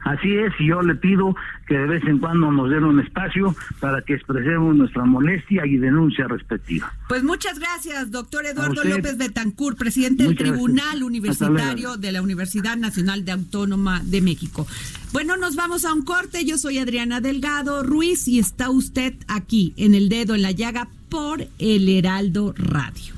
[0.04, 1.34] Así es, y yo le pido
[1.66, 5.76] que de vez en cuando nos den un espacio para que expresemos nuestra molestia y
[5.76, 6.92] denuncia respectiva.
[7.08, 8.84] Pues muchas gracias, doctor Eduardo.
[8.84, 10.48] López Betancourt, presidente del Muchas.
[10.48, 14.66] Tribunal Universitario de la Universidad Nacional de Autónoma de México.
[15.12, 16.44] Bueno, nos vamos a un corte.
[16.46, 20.88] Yo soy Adriana Delgado Ruiz y está usted aquí en el dedo en la llaga
[21.10, 23.17] por el Heraldo Radio.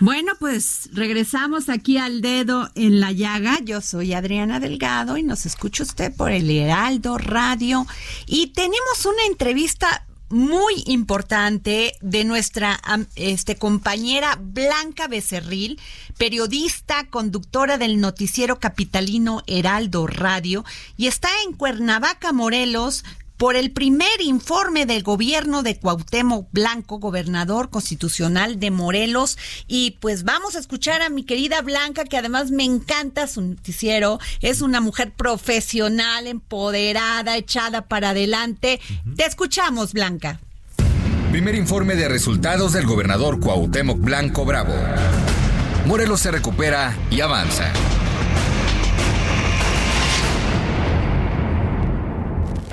[0.00, 3.58] Bueno, pues regresamos aquí al dedo en la llaga.
[3.64, 7.84] Yo soy Adriana Delgado y nos escucha usted por el Heraldo Radio.
[8.24, 12.80] Y tenemos una entrevista muy importante de nuestra
[13.16, 15.80] este, compañera Blanca Becerril,
[16.16, 20.64] periodista, conductora del noticiero capitalino Heraldo Radio,
[20.96, 23.04] y está en Cuernavaca, Morelos,
[23.38, 29.38] por el primer informe del gobierno de Cuauhtémoc Blanco, gobernador constitucional de Morelos.
[29.68, 34.18] Y pues vamos a escuchar a mi querida Blanca, que además me encanta su noticiero.
[34.40, 38.80] Es una mujer profesional, empoderada, echada para adelante.
[39.16, 40.40] Te escuchamos, Blanca.
[41.30, 44.74] Primer informe de resultados del gobernador Cuauhtémoc Blanco Bravo.
[45.86, 47.72] Morelos se recupera y avanza.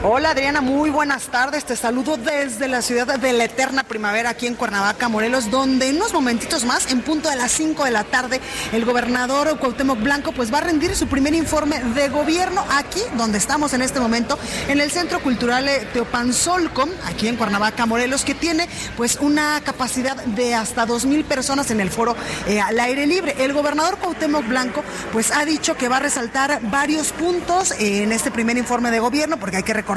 [0.07, 1.65] Hola Adriana, muy buenas tardes.
[1.65, 5.95] Te saludo desde la ciudad de la eterna primavera aquí en Cuernavaca, Morelos, donde en
[5.95, 8.39] unos momentitos más, en punto de las 5 de la tarde,
[8.71, 13.39] el gobernador Cuauhtémoc Blanco pues va a rendir su primer informe de gobierno aquí donde
[13.39, 14.37] estamos en este momento,
[14.67, 20.17] en el Centro Cultural eh, Teopanzolco, aquí en Cuernavaca, Morelos, que tiene pues una capacidad
[20.17, 22.15] de hasta 2.000 personas en el foro
[22.45, 23.37] eh, al aire libre.
[23.39, 28.29] El gobernador Cuauhtémoc Blanco pues ha dicho que va a resaltar varios puntos en este
[28.29, 29.94] primer informe de gobierno, porque hay que recordar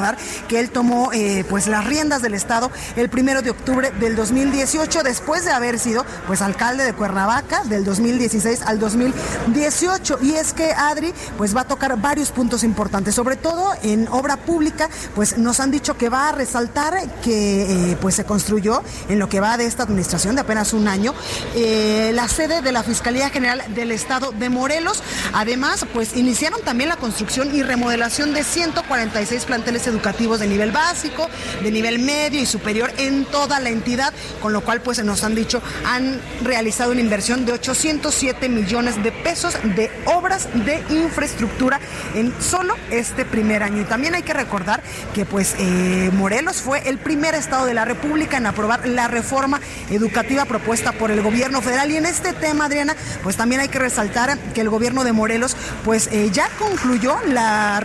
[0.49, 5.03] que él tomó eh, pues las riendas del Estado el primero de octubre del 2018,
[5.03, 10.19] después de haber sido pues alcalde de Cuernavaca del 2016 al 2018.
[10.23, 14.37] Y es que Adri pues va a tocar varios puntos importantes, sobre todo en obra
[14.37, 19.19] pública, pues nos han dicho que va a resaltar que eh, pues se construyó en
[19.19, 21.15] lo que va de esta administración de apenas un año
[21.55, 25.03] eh, la sede de la Fiscalía General del Estado de Morelos.
[25.33, 31.29] Además, pues iniciaron también la construcción y remodelación de 146 planteles educativos de nivel básico,
[31.63, 35.35] de nivel medio y superior en toda la entidad, con lo cual pues nos han
[35.35, 41.81] dicho han realizado una inversión de 807 millones de pesos de obras de infraestructura
[42.15, 43.83] en solo este primer año.
[43.83, 44.83] Y también hay que recordar
[45.15, 49.61] que pues eh, Morelos fue el primer estado de la República en aprobar la reforma
[49.91, 51.91] educativa propuesta por el gobierno federal.
[51.91, 55.57] Y en este tema, Adriana, pues también hay que resaltar que el gobierno de Morelos
[55.85, 57.83] pues eh, ya concluyó la,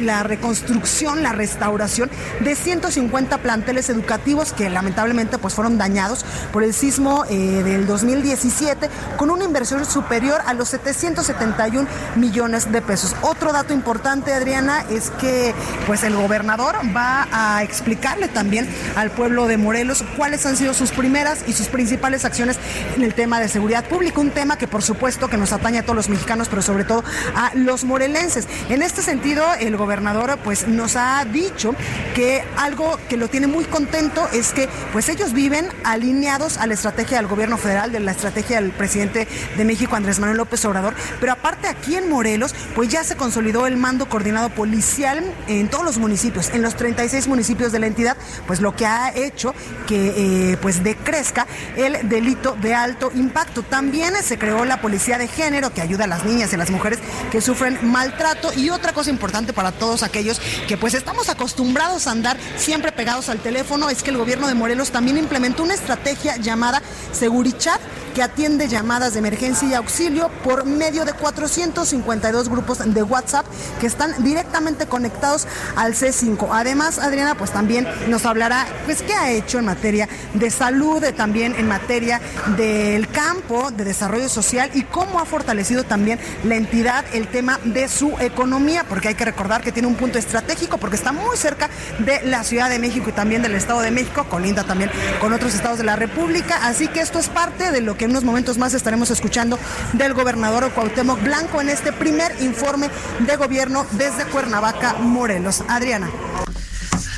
[0.00, 6.74] la reconstrucción, la restauración de 150 planteles educativos que lamentablemente pues fueron dañados por el
[6.74, 13.14] sismo eh, del 2017 con una inversión superior a los 771 millones de pesos.
[13.22, 15.54] Otro dato importante, Adriana, es que
[15.86, 20.90] pues el gobernador va a explicarle también al pueblo de Morelos cuáles han sido sus
[20.90, 22.58] primeras y sus principales acciones
[22.96, 25.82] en el tema de seguridad pública, un tema que por supuesto que nos atañe a
[25.82, 28.46] todos los mexicanos, pero sobre todo a los morelenses.
[28.68, 31.74] En este sentido, el gobernador pues nos ha dicho
[32.14, 36.74] que algo que lo tiene muy contento es que pues ellos viven alineados a la
[36.74, 40.94] estrategia del gobierno federal, de la estrategia del presidente de México, Andrés Manuel López Obrador,
[41.20, 45.84] pero aparte aquí en Morelos pues ya se consolidó el mando coordinado policial en todos
[45.84, 49.54] los municipios, en los 36 municipios de la entidad, pues lo que ha hecho
[49.86, 53.62] que eh, pues decrezca el delito de alto impacto.
[53.62, 56.70] También se creó la policía de género que ayuda a las niñas y a las
[56.70, 56.98] mujeres
[57.30, 62.10] que sufren maltrato y otra cosa importante para todos aquellos que pues estamos acostumbrados a
[62.10, 66.38] andar siempre pegados al teléfono es que el gobierno de Morelos también implementó una estrategia
[66.38, 67.80] llamada Segurichat
[68.14, 73.44] que atiende llamadas de emergencia y auxilio por medio de 452 grupos de WhatsApp
[73.80, 75.46] que están directamente conectados
[75.76, 76.48] al C5.
[76.52, 81.54] Además, Adriana, pues también nos hablará, pues, qué ha hecho en materia de salud, también
[81.58, 82.20] en materia
[82.56, 87.88] del campo, de desarrollo social y cómo ha fortalecido también la entidad el tema de
[87.88, 91.68] su economía, porque hay que recordar que tiene un punto estratégico, porque está muy cerca
[91.98, 94.90] de la Ciudad de México y también del Estado de México, colinda también
[95.20, 96.66] con otros estados de la República.
[96.66, 99.58] Así que esto es parte de lo que en unos momentos más estaremos escuchando
[99.92, 102.88] del gobernador Cuauhtémoc Blanco en este primer informe
[103.18, 105.62] de gobierno desde Cuernavaca, Morelos.
[105.68, 106.10] Adriana.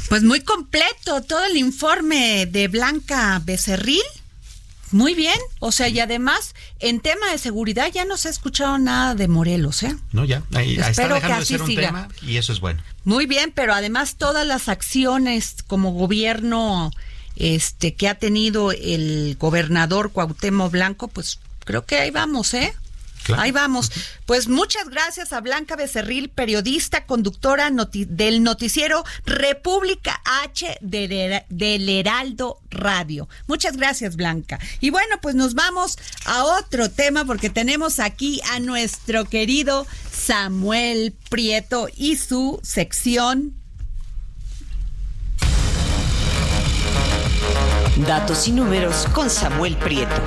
[0.09, 4.03] Pues muy completo todo el informe de Blanca Becerril.
[4.93, 8.79] Muy bien, o sea, y además en tema de seguridad ya no se ha escuchado
[8.79, 9.97] nada de Morelos, ¿eh?
[10.13, 11.83] No, ya, ahí, está que dejando de ser un siga.
[11.87, 12.83] tema y eso es bueno.
[13.05, 16.91] Muy bien, pero además todas las acciones como gobierno
[17.37, 22.75] este que ha tenido el gobernador Cuauhtémoc Blanco, pues creo que ahí vamos, ¿eh?
[23.37, 23.91] Ahí vamos.
[24.27, 31.89] Pues muchas gracias a Blanca Becerril, periodista, conductora noti- del noticiero República H de- del
[31.89, 33.29] Heraldo Radio.
[33.47, 34.59] Muchas gracias, Blanca.
[34.81, 41.15] Y bueno, pues nos vamos a otro tema porque tenemos aquí a nuestro querido Samuel
[41.31, 43.55] Prieto y su sección
[48.07, 50.23] Datos y números con Samuel Prieto.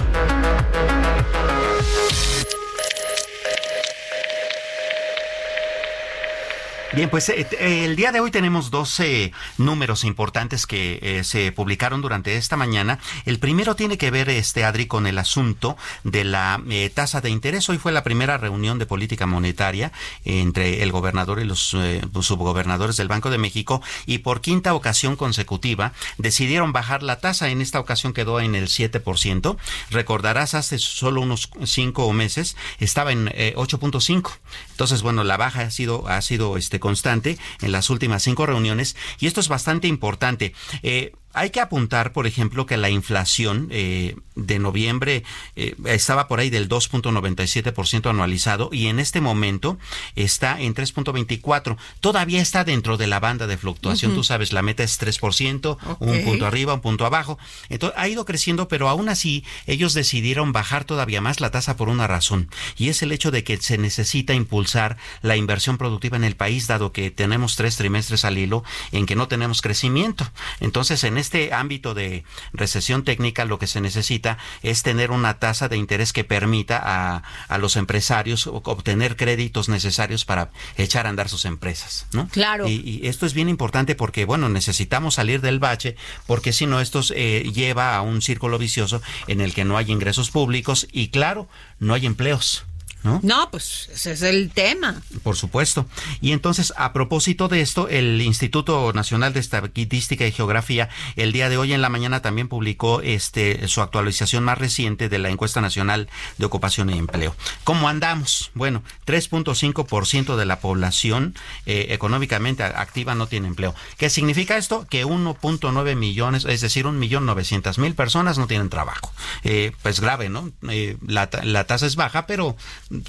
[6.92, 11.24] Bien, pues eh, eh, el día de hoy tenemos dos eh, números importantes que eh,
[11.24, 12.98] se publicaron durante esta mañana.
[13.26, 17.30] El primero tiene que ver, este Adri, con el asunto de la eh, tasa de
[17.30, 17.70] interés.
[17.70, 19.92] Hoy fue la primera reunión de política monetaria
[20.26, 25.94] entre el gobernador y los subgobernadores del Banco de México y por quinta ocasión consecutiva
[26.18, 27.50] decidieron bajar la tasa.
[27.50, 29.58] En esta ocasión quedó en el 7%.
[29.92, 34.32] Recordarás, hace solo unos cinco meses estaba en eh, 8.5.
[34.72, 38.96] Entonces, bueno, la baja ha sido, ha sido este, constante en las últimas cinco reuniones
[39.20, 40.54] y esto es bastante importante.
[40.84, 45.24] Eh, hay que apuntar, por ejemplo, que la inflación eh, de noviembre
[45.56, 49.78] eh, estaba por ahí del 2.97% anualizado y en este momento
[50.16, 51.78] está en 3.24.
[52.00, 54.16] Todavía está dentro de la banda de fluctuación.
[54.16, 56.24] Tú sabes, la meta es 3%, un Ok.
[56.26, 57.38] punto arriba, un punto abajo.
[57.70, 61.90] Entonces, ha ido creciendo, pero aún así ellos decidieron bajar todavía más la tasa por
[61.90, 66.24] una razón y es el hecho de que se necesita impulsar la inversión productiva en
[66.24, 70.30] el país, dado que tenemos tres trimestres al hilo en que no tenemos crecimiento.
[70.60, 75.70] Entonces, en este ámbito de recesión técnica, lo que se necesita es tener una tasa
[75.70, 81.30] de interés que permita a, a los empresarios obtener créditos necesarios para echar a andar
[81.30, 82.28] sus empresas, ¿no?
[82.30, 82.68] Claro.
[82.68, 85.96] Y, y esto es bien importante porque, bueno, necesitamos salir del bache,
[86.26, 89.92] porque si no, esto eh, lleva a un círculo vicioso en el que no hay
[89.92, 91.48] ingresos públicos y, claro,
[91.80, 92.66] no hay empleos.
[93.04, 93.20] ¿No?
[93.24, 95.02] No, pues ese es el tema.
[95.24, 95.86] Por supuesto.
[96.22, 101.50] Y entonces, a propósito de esto, el Instituto Nacional de Estadística y Geografía el día
[101.50, 105.62] de hoy en la mañana también publicó este su actualización más reciente de la encuesta
[105.62, 107.36] nacional de ocupación y empleo.
[107.64, 108.52] ¿Cómo andamos?
[108.54, 111.36] Bueno, 3.5% de la población
[111.66, 113.76] eh, económicamente activa no tiene empleo.
[113.98, 114.86] ¿Qué significa esto?
[114.90, 119.12] Que 1.9 millones, es decir, 1.900.000 personas no tienen trabajo.
[119.44, 120.52] Eh, pues grave, ¿no?
[120.70, 122.56] Eh, la, la tasa es baja, pero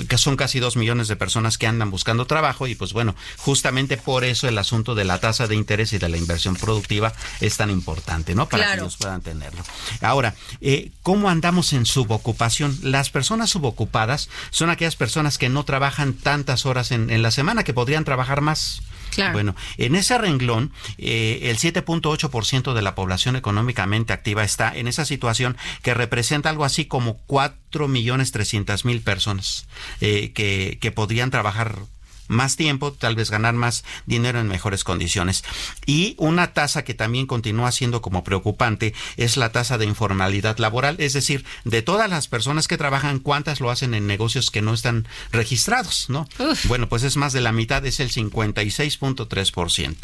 [0.09, 3.97] que son casi 2 millones de personas que andan buscando trabajo y pues bueno, justamente
[3.97, 7.57] por eso el asunto de la tasa de interés y de la inversión productiva es
[7.57, 8.49] tan importante, ¿no?
[8.49, 8.79] Para Claro.
[8.81, 9.63] que ellos puedan tenerlo.
[10.03, 12.79] Ahora, eh, ¿cómo andamos en subocupación?
[12.83, 17.65] Las personas subocupadas son aquellas personas que no trabajan tantas horas en, en la semana,
[17.65, 18.83] que podrían trabajar más.
[19.33, 25.05] Bueno, en ese renglón, eh, el 7.8% de la población económicamente activa está en esa
[25.05, 29.67] situación que representa algo así como 4 millones 300 mil personas
[30.01, 31.77] eh, que, que podrían trabajar
[32.31, 35.45] más tiempo, tal vez ganar más dinero en mejores condiciones.
[35.85, 40.97] Y una tasa que también continúa siendo como preocupante es la tasa de informalidad laboral,
[40.99, 44.73] es decir, de todas las personas que trabajan, cuántas lo hacen en negocios que no
[44.73, 46.29] están registrados, ¿no?
[46.65, 49.97] Bueno, pues es más de la mitad, es el 56.3%.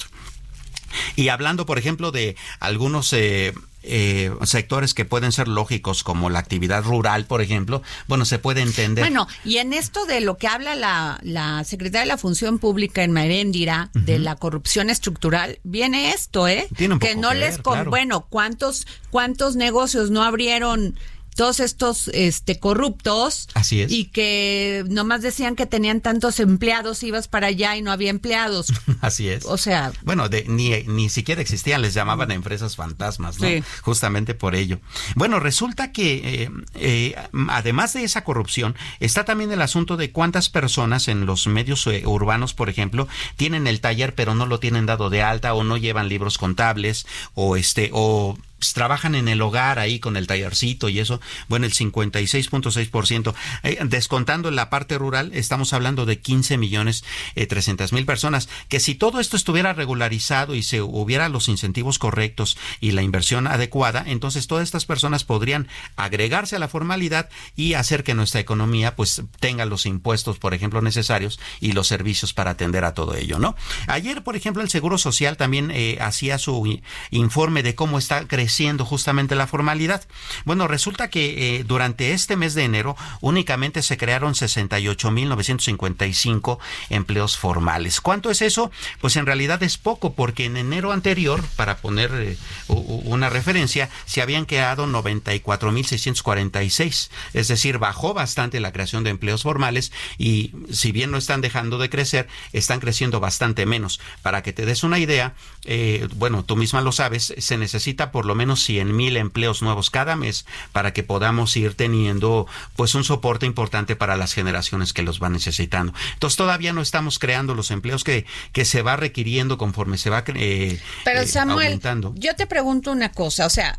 [1.17, 3.53] Y hablando, por ejemplo, de algunos eh,
[3.89, 8.63] eh, sectores que pueden ser lógicos, como la actividad rural, por ejemplo, bueno, se puede
[8.63, 9.05] entender.
[9.05, 13.05] Bueno, y en esto de lo que habla la, la secretaria de la Función Pública
[13.05, 16.67] en Maréndira, de la corrupción estructural, viene esto, ¿eh?
[16.77, 17.91] Tiene un que poco no que les con, claro.
[17.91, 20.99] bueno, ¿cuántos cuántos negocios no abrieron
[21.37, 23.93] todos estos este corruptos Así es.
[23.93, 28.67] y que nomás decían que tenían tantos empleados, ibas para allá y no había empleados.
[29.01, 29.45] Así es.
[29.45, 33.47] O sea, Bueno, de- ni, ni siquiera existían, les llamaban a empresas fantasmas, ¿no?
[33.49, 33.63] Sí.
[33.83, 34.81] Justamente por ello.
[35.15, 37.15] Bueno, resulta que eh, eh,
[37.49, 42.03] además de esa corrupción, está también el asunto de cuántas personas en los medios eh,
[42.07, 43.07] urbanos, por ejemplo,
[43.37, 47.07] tienen el taller pero no lo tienen dado de alta o no llevan libros contables
[47.35, 51.67] o este o pues, trabajan en el hogar ahí con el tallercito y eso, bueno,
[51.67, 53.35] el 56.6%.
[53.63, 57.05] Eh, descontando la parte rural, estamos hablando de 15 millones
[57.37, 62.01] eh, 300 mil personas, que si todo esto estuviera regularizado y se hubiera los incentivos
[62.01, 67.75] correctos y la inversión adecuada, entonces todas estas personas podrían agregarse a la formalidad y
[67.75, 72.51] hacer que nuestra economía pues tenga los impuestos, por ejemplo, necesarios y los servicios para
[72.51, 73.55] atender a todo ello, ¿no?
[73.87, 78.56] Ayer, por ejemplo, el Seguro Social también eh, hacía su informe de cómo está creciendo
[78.57, 80.03] creciendo justamente la formalidad.
[80.47, 86.57] Bueno, resulta que eh, durante este mes de enero únicamente se crearon 68.955
[86.89, 88.01] empleos formales.
[88.01, 88.71] ¿Cuánto es eso?
[89.03, 92.39] Pues en realidad es poco, porque en enero anterior, para poner eh,
[92.69, 97.11] una referencia, se habían creado 94.646.
[97.35, 101.77] Es decir, bajó bastante la creación de empleos formales y si bien no están dejando
[101.77, 104.01] de crecer, están creciendo bastante menos.
[104.23, 105.35] Para que te des una idea,
[105.65, 109.91] eh, bueno, tú misma lo sabes, se necesita por lo menos 100 mil empleos nuevos
[109.91, 115.03] cada mes para que podamos ir teniendo pues un soporte importante para las generaciones que
[115.03, 115.93] los van necesitando.
[116.15, 120.25] Entonces todavía no estamos creando los empleos que, que se va requiriendo conforme se va
[120.29, 122.15] eh, Pero eh, Samuel, aumentando.
[122.17, 123.79] yo te pregunto una cosa, o sea,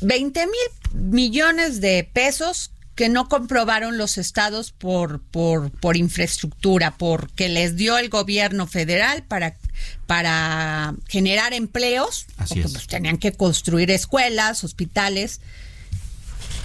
[0.00, 7.48] 20 mil millones de pesos que no comprobaron los estados por, por, por infraestructura, porque
[7.48, 9.56] les dio el gobierno federal para,
[10.06, 12.72] para generar empleos, Así porque es.
[12.72, 15.40] pues, tenían que construir escuelas, hospitales,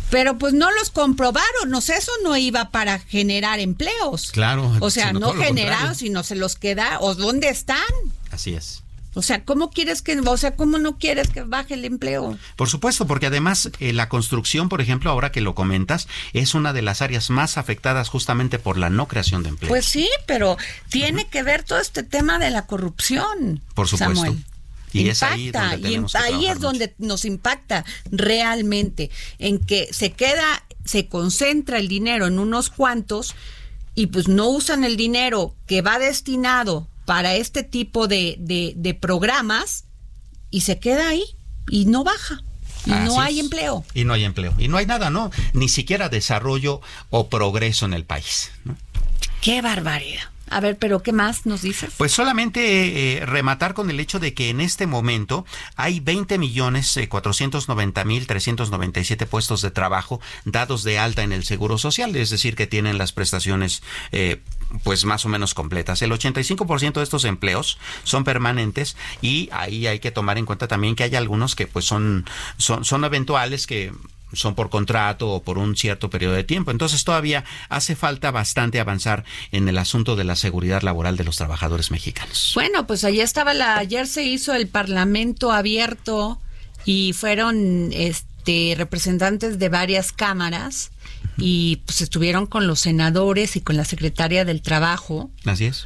[0.09, 4.31] pero pues no los comprobaron, o sea, eso no iba para generar empleos.
[4.31, 7.83] Claro, O sea, no generaron, sino se los queda, o dónde están.
[8.31, 8.83] Así es.
[9.17, 12.37] O sea, ¿cómo quieres que, o sea, cómo no quieres que baje el empleo?
[12.55, 16.71] Por supuesto, porque además eh, la construcción, por ejemplo, ahora que lo comentas, es una
[16.71, 19.69] de las áreas más afectadas justamente por la no creación de empleo.
[19.69, 20.55] Pues sí, pero
[20.89, 23.63] tiene que ver todo este tema de la corrupción.
[23.73, 24.15] Por supuesto.
[24.17, 24.45] Samuel.
[24.93, 29.09] Y es ahí Impacta, donde y ahí trabajar es donde nos impacta realmente,
[29.39, 33.33] en que se queda, se concentra el dinero en unos cuantos
[33.95, 38.93] y pues no usan el dinero que va destinado para este tipo de, de, de
[38.93, 39.85] programas
[40.51, 41.23] y se queda ahí
[41.69, 42.41] y no baja.
[42.85, 43.45] Y Así no hay es.
[43.45, 43.85] empleo.
[43.93, 44.53] Y no hay empleo.
[44.57, 45.31] Y no hay nada, ¿no?
[45.53, 48.51] Ni siquiera desarrollo o progreso en el país.
[48.65, 48.75] ¿no?
[49.39, 50.23] Qué barbaridad.
[50.49, 51.93] A ver, pero ¿qué más nos dices?
[51.97, 55.45] Pues solamente eh, rematar con el hecho de que en este momento
[55.75, 61.43] hay 20 millones eh, 490 mil 397 puestos de trabajo dados de alta en el
[61.43, 64.41] Seguro Social, es decir, que tienen las prestaciones eh,
[64.83, 66.01] pues más o menos completas.
[66.01, 70.95] El 85% de estos empleos son permanentes y ahí hay que tomar en cuenta también
[70.95, 72.25] que hay algunos que pues son,
[72.57, 73.91] son, son eventuales que
[74.33, 76.71] son por contrato o por un cierto periodo de tiempo.
[76.71, 81.37] Entonces todavía hace falta bastante avanzar en el asunto de la seguridad laboral de los
[81.37, 82.51] trabajadores mexicanos.
[82.55, 86.39] Bueno, pues allá estaba la, ayer se hizo el Parlamento abierto
[86.85, 90.91] y fueron este representantes de varias cámaras
[91.37, 95.85] y pues estuvieron con los senadores y con la secretaria del Trabajo Así es.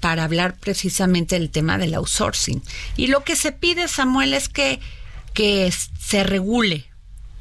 [0.00, 2.62] para hablar precisamente del tema del outsourcing.
[2.96, 4.80] Y lo que se pide, Samuel, es que,
[5.34, 6.87] que se regule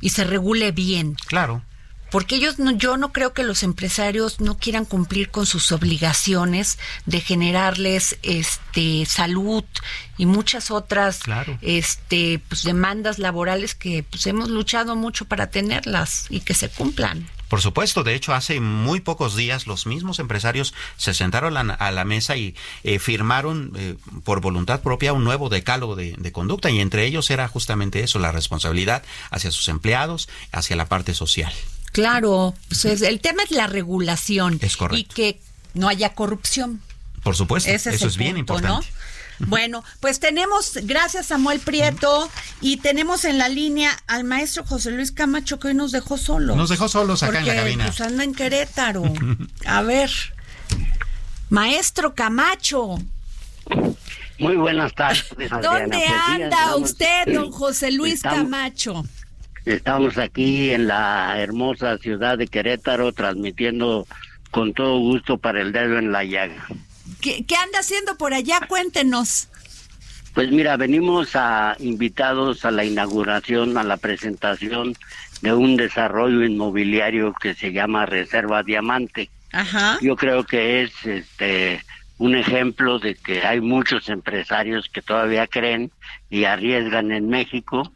[0.02, 1.16] y se regule bien.
[1.28, 1.62] Claro.
[2.12, 6.80] Porque ellos no, yo no creo que los empresarios no quieran cumplir con sus obligaciones
[7.06, 9.64] de generarles este salud
[10.18, 11.58] y muchas otras Claro.
[11.62, 17.28] este pues demandas laborales que pues hemos luchado mucho para tenerlas y que se cumplan.
[17.50, 21.74] Por supuesto, de hecho, hace muy pocos días los mismos empresarios se sentaron a la,
[21.76, 23.96] a la mesa y eh, firmaron eh,
[24.26, 28.20] por voluntad propia un nuevo decálogo de, de conducta y entre ellos era justamente eso,
[28.20, 29.02] la responsabilidad
[29.32, 31.54] hacia sus empleados, hacia la parte social.
[31.92, 35.00] Claro, pues es- el tema es la regulación Es correcto.
[35.00, 35.42] y que
[35.74, 36.82] no haya corrupción.
[37.24, 38.88] Por supuesto, Ese eso es bien punto, importante.
[39.40, 39.48] ¿no?
[39.48, 42.28] Bueno, pues tenemos, gracias Samuel Prieto,
[42.62, 46.58] y tenemos en la línea al maestro José Luis Camacho que hoy nos dejó solos.
[46.58, 47.86] Nos dejó solos acá en la cabina.
[47.86, 49.04] Pues anda en Querétaro.
[49.66, 50.10] A ver,
[51.50, 52.98] maestro Camacho,
[54.40, 55.26] Muy buenas tardes.
[55.52, 55.62] Adriana.
[55.62, 59.06] ¿dónde anda usted, don José Luis estamos- Camacho?
[59.68, 64.08] Estamos aquí en la hermosa ciudad de Querétaro transmitiendo
[64.50, 66.66] con todo gusto para el dedo en la llaga.
[67.20, 68.62] ¿Qué, qué anda haciendo por allá?
[68.70, 69.50] Cuéntenos.
[70.34, 74.96] Pues mira, venimos a invitados a la inauguración, a la presentación
[75.42, 79.30] de un desarrollo inmobiliario que se llama Reserva Diamante.
[79.52, 79.98] Ajá.
[80.02, 81.84] Yo creo que es este
[82.20, 85.92] un ejemplo de que hay muchos empresarios que todavía creen
[86.30, 87.92] y arriesgan en México.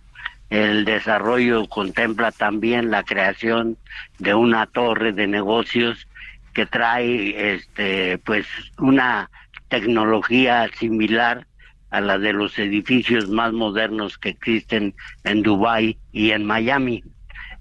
[0.51, 3.77] El desarrollo contempla también la creación
[4.19, 6.09] de una torre de negocios
[6.53, 8.45] que trae este pues
[8.77, 9.29] una
[9.69, 11.47] tecnología similar
[11.89, 14.93] a la de los edificios más modernos que existen
[15.23, 17.01] en Dubái y en Miami.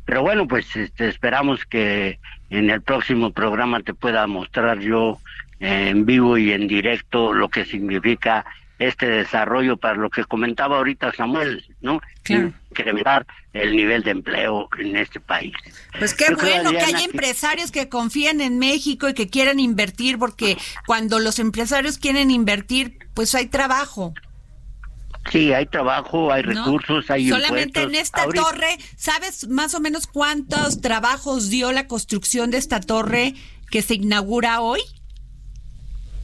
[0.05, 2.19] Pero bueno, pues este, esperamos que
[2.51, 5.21] en el próximo programa te pueda mostrar yo
[5.61, 8.45] en vivo y en directo lo que significa
[8.81, 12.01] este desarrollo para lo que comentaba ahorita Samuel, ¿no?
[12.23, 12.53] Claro.
[12.71, 15.53] Incrementar el nivel de empleo en este país.
[15.99, 19.61] Pues qué Yo creo, bueno que hay empresarios que confíen en México y que quieran
[19.61, 20.57] invertir, porque
[20.87, 24.15] cuando los empresarios quieren invertir, pues hay trabajo.
[25.31, 26.65] Sí, hay trabajo, hay ¿no?
[26.65, 31.87] recursos, hay Solamente en esta Ahorita- torre, ¿sabes más o menos cuántos trabajos dio la
[31.87, 33.35] construcción de esta torre
[33.71, 34.81] que se inaugura hoy?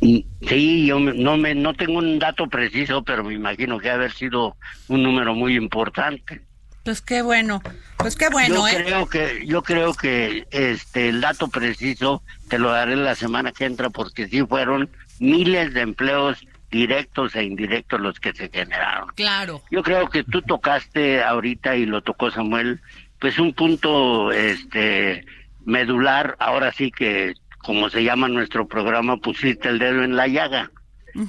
[0.00, 4.12] Sí, yo no me no tengo un dato preciso, pero me imagino que ha haber
[4.12, 4.56] sido
[4.88, 6.42] un número muy importante.
[6.84, 7.62] Pues qué bueno,
[7.96, 8.84] pues qué bueno, yo ¿eh?
[8.84, 13.64] creo que yo creo que este el dato preciso te lo daré la semana que
[13.64, 14.88] entra porque sí fueron
[15.18, 16.38] miles de empleos
[16.70, 19.08] directos e indirectos los que se generaron.
[19.16, 19.62] Claro.
[19.70, 22.80] Yo creo que tú tocaste ahorita y lo tocó Samuel,
[23.18, 25.24] pues un punto este
[25.64, 27.34] medular, ahora sí que
[27.66, 30.70] como se llama nuestro programa, pusiste el dedo en la llaga.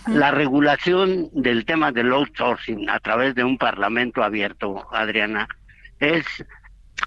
[0.06, 5.48] La regulación del tema del outsourcing a través de un parlamento abierto, Adriana,
[6.00, 6.26] es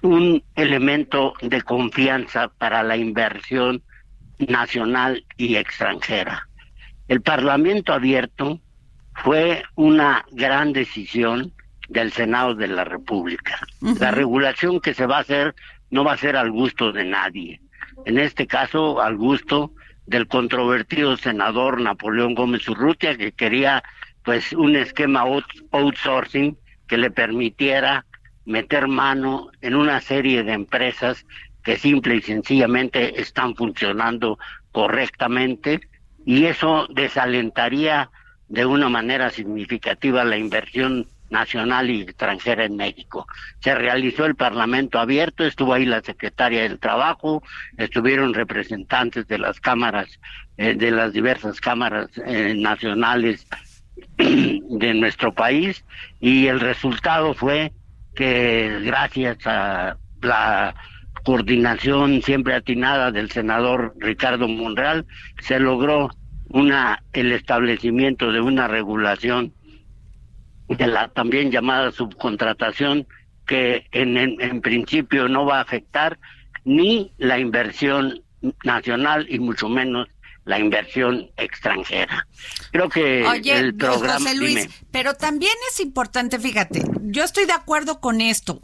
[0.01, 3.81] un elemento de confianza para la inversión
[4.39, 6.49] nacional y extranjera.
[7.07, 8.59] El Parlamento abierto
[9.23, 11.53] fue una gran decisión
[11.87, 13.59] del Senado de la República.
[13.99, 15.55] La regulación que se va a hacer
[15.89, 17.61] no va a ser al gusto de nadie.
[18.05, 19.73] En este caso, al gusto
[20.05, 23.83] del controvertido senador Napoleón Gómez Urrutia, que quería
[24.23, 28.05] pues un esquema out- outsourcing que le permitiera
[28.45, 31.25] meter mano en una serie de empresas
[31.63, 34.39] que simple y sencillamente están funcionando
[34.71, 35.81] correctamente
[36.25, 38.09] y eso desalentaría
[38.47, 43.25] de una manera significativa la inversión nacional y extranjera en México.
[43.59, 47.41] Se realizó el Parlamento abierto, estuvo ahí la secretaria del Trabajo,
[47.77, 50.19] estuvieron representantes de las cámaras,
[50.57, 53.47] eh, de las diversas cámaras eh, nacionales
[54.17, 55.83] de nuestro país
[56.19, 57.71] y el resultado fue
[58.15, 60.75] que gracias a la
[61.23, 65.05] coordinación siempre atinada del senador Ricardo Monreal
[65.39, 66.09] se logró
[66.49, 69.53] una el establecimiento de una regulación
[70.67, 73.07] de la también llamada subcontratación
[73.45, 76.17] que en, en, en principio no va a afectar
[76.63, 78.23] ni la inversión
[78.63, 80.07] nacional y mucho menos
[80.45, 82.27] la inversión extranjera.
[82.71, 84.69] Creo que Oye, el programa José Luis, dime.
[84.91, 88.61] pero también es importante, fíjate, yo estoy de acuerdo con esto.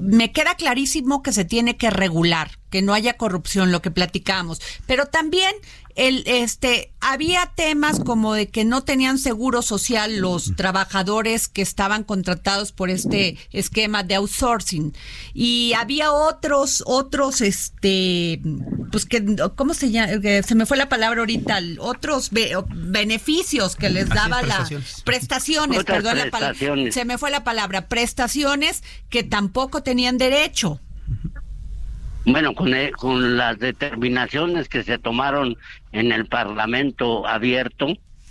[0.00, 4.60] Me queda clarísimo que se tiene que regular, que no haya corrupción, lo que platicamos,
[4.88, 5.52] pero también
[5.94, 12.02] el este había temas como de que no tenían seguro social los trabajadores que estaban
[12.02, 14.94] contratados por este esquema de outsourcing.
[15.34, 18.40] Y había otros otros este
[18.90, 19.22] pues que
[19.54, 24.04] cómo se llama Eh, se me fue la palabra ahorita otros be- beneficios que les
[24.04, 25.02] Así es, daba la prestaciones.
[25.04, 26.94] prestaciones Otras perdón la palabra prestaciones.
[26.94, 30.80] se me fue la palabra prestaciones que tampoco tenían derecho
[32.24, 35.56] Bueno, con, e- con las determinaciones que se tomaron
[35.90, 37.88] en el Parlamento abierto,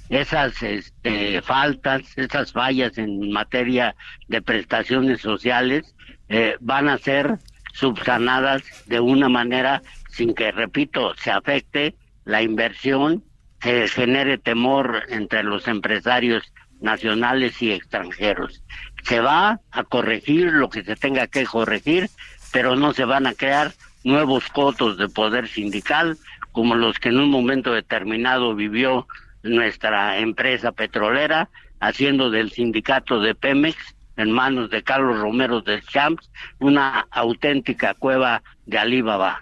[0.10, 3.96] esas este, faltas, esas fallas en materia
[4.28, 5.96] de prestaciones sociales
[6.30, 7.38] eh, van a ser
[7.74, 13.24] subsanadas de una manera sin que, repito, se afecte la inversión,
[13.62, 16.44] se genere temor entre los empresarios
[16.82, 18.64] nacionales y extranjeros.
[19.04, 22.10] Se va a corregir lo que se tenga que corregir,
[22.52, 23.72] pero no se van a crear
[24.04, 26.18] nuevos cotos de poder sindical
[26.52, 29.08] como los que en un momento determinado vivió
[29.44, 31.50] nuestra empresa petrolera,
[31.80, 33.78] haciendo del sindicato de Pemex
[34.18, 36.30] en manos de Carlos Romero de Champs
[36.60, 39.42] una auténtica cueva de Alibaba.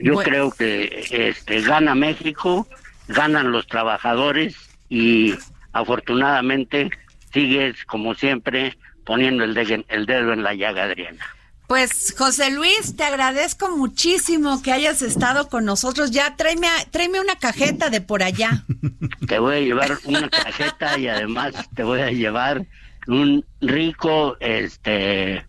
[0.00, 0.28] Yo Bueno.
[0.28, 2.66] creo que este gana México,
[3.08, 4.56] ganan los trabajadores
[4.88, 5.34] y
[5.72, 6.90] afortunadamente
[7.32, 11.24] sigues como siempre poniendo el, de- el dedo en la llaga, Adriana.
[11.66, 16.12] Pues José Luis, te agradezco muchísimo que hayas estado con nosotros.
[16.12, 18.64] Ya tráeme, a- tráeme una cajeta de por allá.
[19.26, 22.64] Te voy a llevar una cajeta y además te voy a llevar
[23.08, 25.44] un rico este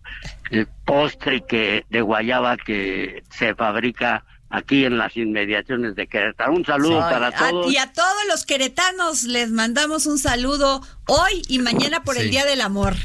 [0.84, 6.52] postre que de guayaba que se fabrica aquí en las inmediaciones de Querétaro.
[6.54, 7.72] Un saludo para a- todos.
[7.72, 12.30] y a todos los queretanos les mandamos un saludo hoy y mañana por el.
[12.30, 12.96] Día del Amor.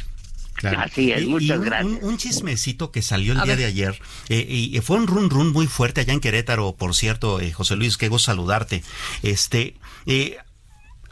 [0.63, 1.91] Así es, Y- y muchas un, gracias.
[2.03, 3.59] Un, un chismecito que salió el A día ver.
[3.59, 7.39] de ayer, eh, y fue un run run muy fuerte allá en Querétaro, por cierto,
[7.39, 8.83] eh, José Luis, qué gusto saludarte.
[9.21, 10.37] Este, eh,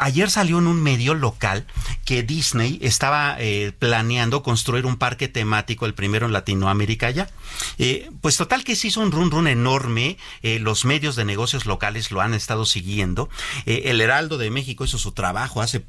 [0.03, 1.67] Ayer salió en un medio local
[2.05, 7.29] que Disney estaba eh, planeando construir un parque temático, el primero en Latinoamérica ya.
[7.77, 11.67] Eh, pues total que se hizo un run run enorme, eh, los medios de negocios
[11.67, 13.29] locales lo han estado siguiendo,
[13.67, 15.83] el Heraldo de México hizo su trabajo hace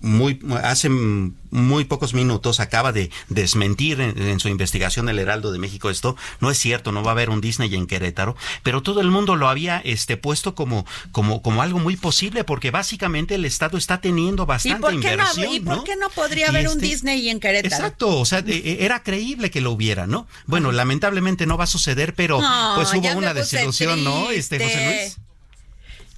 [0.00, 5.58] muy hace muy pocos minutos acaba de desmentir en, en, su investigación el Heraldo de
[5.58, 9.00] México esto no es cierto no va a haber un Disney en Querétaro pero todo
[9.00, 13.44] el mundo lo había este puesto como como como algo muy posible porque básicamente el
[13.44, 15.84] Estado está teniendo bastante ¿Y por qué inversión no, ¿y por ¿no?
[15.84, 17.74] qué no podría Y haber un este- Disney en Querétaro?
[17.74, 20.26] Exacto, o sea, e- e- era creíble que lo hubiera, ¿no?
[20.46, 24.30] Bueno, lamentablemente no va a suceder, pero No, pues hubo una desilusión, ¿no?
[24.30, 24.86] Este José.
[24.86, 25.27] Luis.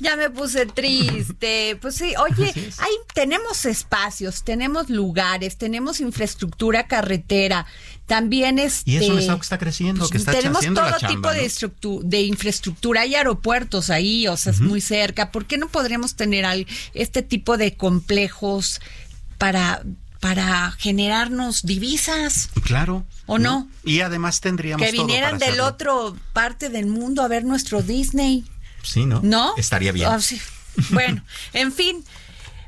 [0.01, 1.76] Ya me puse triste.
[1.80, 7.66] Pues sí, oye, hay, tenemos espacios, tenemos lugares, tenemos infraestructura carretera.
[8.07, 11.07] También este, Y es un estado que está creciendo, que está tenemos todo la tipo
[11.12, 11.46] chamba, de, ¿no?
[11.46, 13.03] estructu- de infraestructura.
[13.03, 15.30] Hay aeropuertos ahí, o sea, es muy cerca.
[15.30, 18.80] ¿Por qué no podríamos tener al- este tipo de complejos
[19.38, 19.84] para,
[20.18, 22.48] para generarnos divisas?
[22.64, 23.05] Claro.
[23.26, 23.68] ¿O no?
[23.84, 25.66] Y además tendríamos Que todo vinieran para del hacerlo.
[25.68, 28.44] otro parte del mundo a ver nuestro Disney.
[28.83, 29.20] Sí, ¿no?
[29.22, 29.55] ¿No?
[29.57, 30.09] Estaría bien.
[30.11, 30.41] Ah, sí.
[30.91, 31.22] Bueno,
[31.53, 32.05] en fin,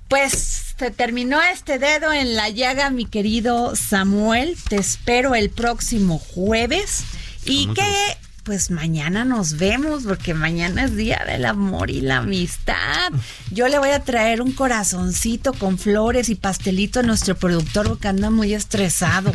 [0.09, 4.57] pues se terminó este dedo en la llaga, mi querido Samuel.
[4.69, 7.05] Te espero el próximo jueves.
[7.45, 12.19] Y mucho que, pues mañana nos vemos, porque mañana es día del amor y la
[12.19, 13.13] amistad.
[13.51, 18.09] Yo le voy a traer un corazoncito con flores y pastelito a nuestro productor, porque
[18.09, 19.33] anda muy estresado.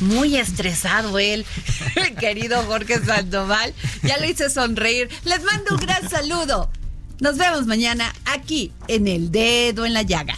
[0.00, 1.46] Muy estresado él,
[1.96, 3.72] el querido Jorge Sandoval.
[4.02, 5.08] Ya lo hice sonreír.
[5.24, 6.70] Les mando un gran saludo.
[7.20, 10.36] Nos vemos mañana aquí en El Dedo en la Llaga.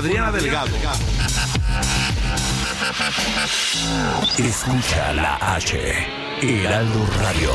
[0.00, 0.72] Adriana Delgado.
[4.38, 5.76] Escucha la H.
[6.40, 7.52] Heraldo Radio.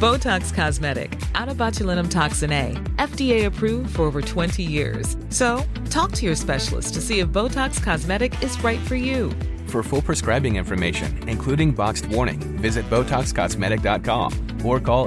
[0.00, 5.16] Botox Cosmetic, out of botulinum toxin A, FDA approved for over 20 years.
[5.28, 9.30] So, talk to your specialist to see if Botox Cosmetic is right for you.
[9.68, 15.06] For full prescribing information, including boxed warning, visit BotoxCosmetic.com or call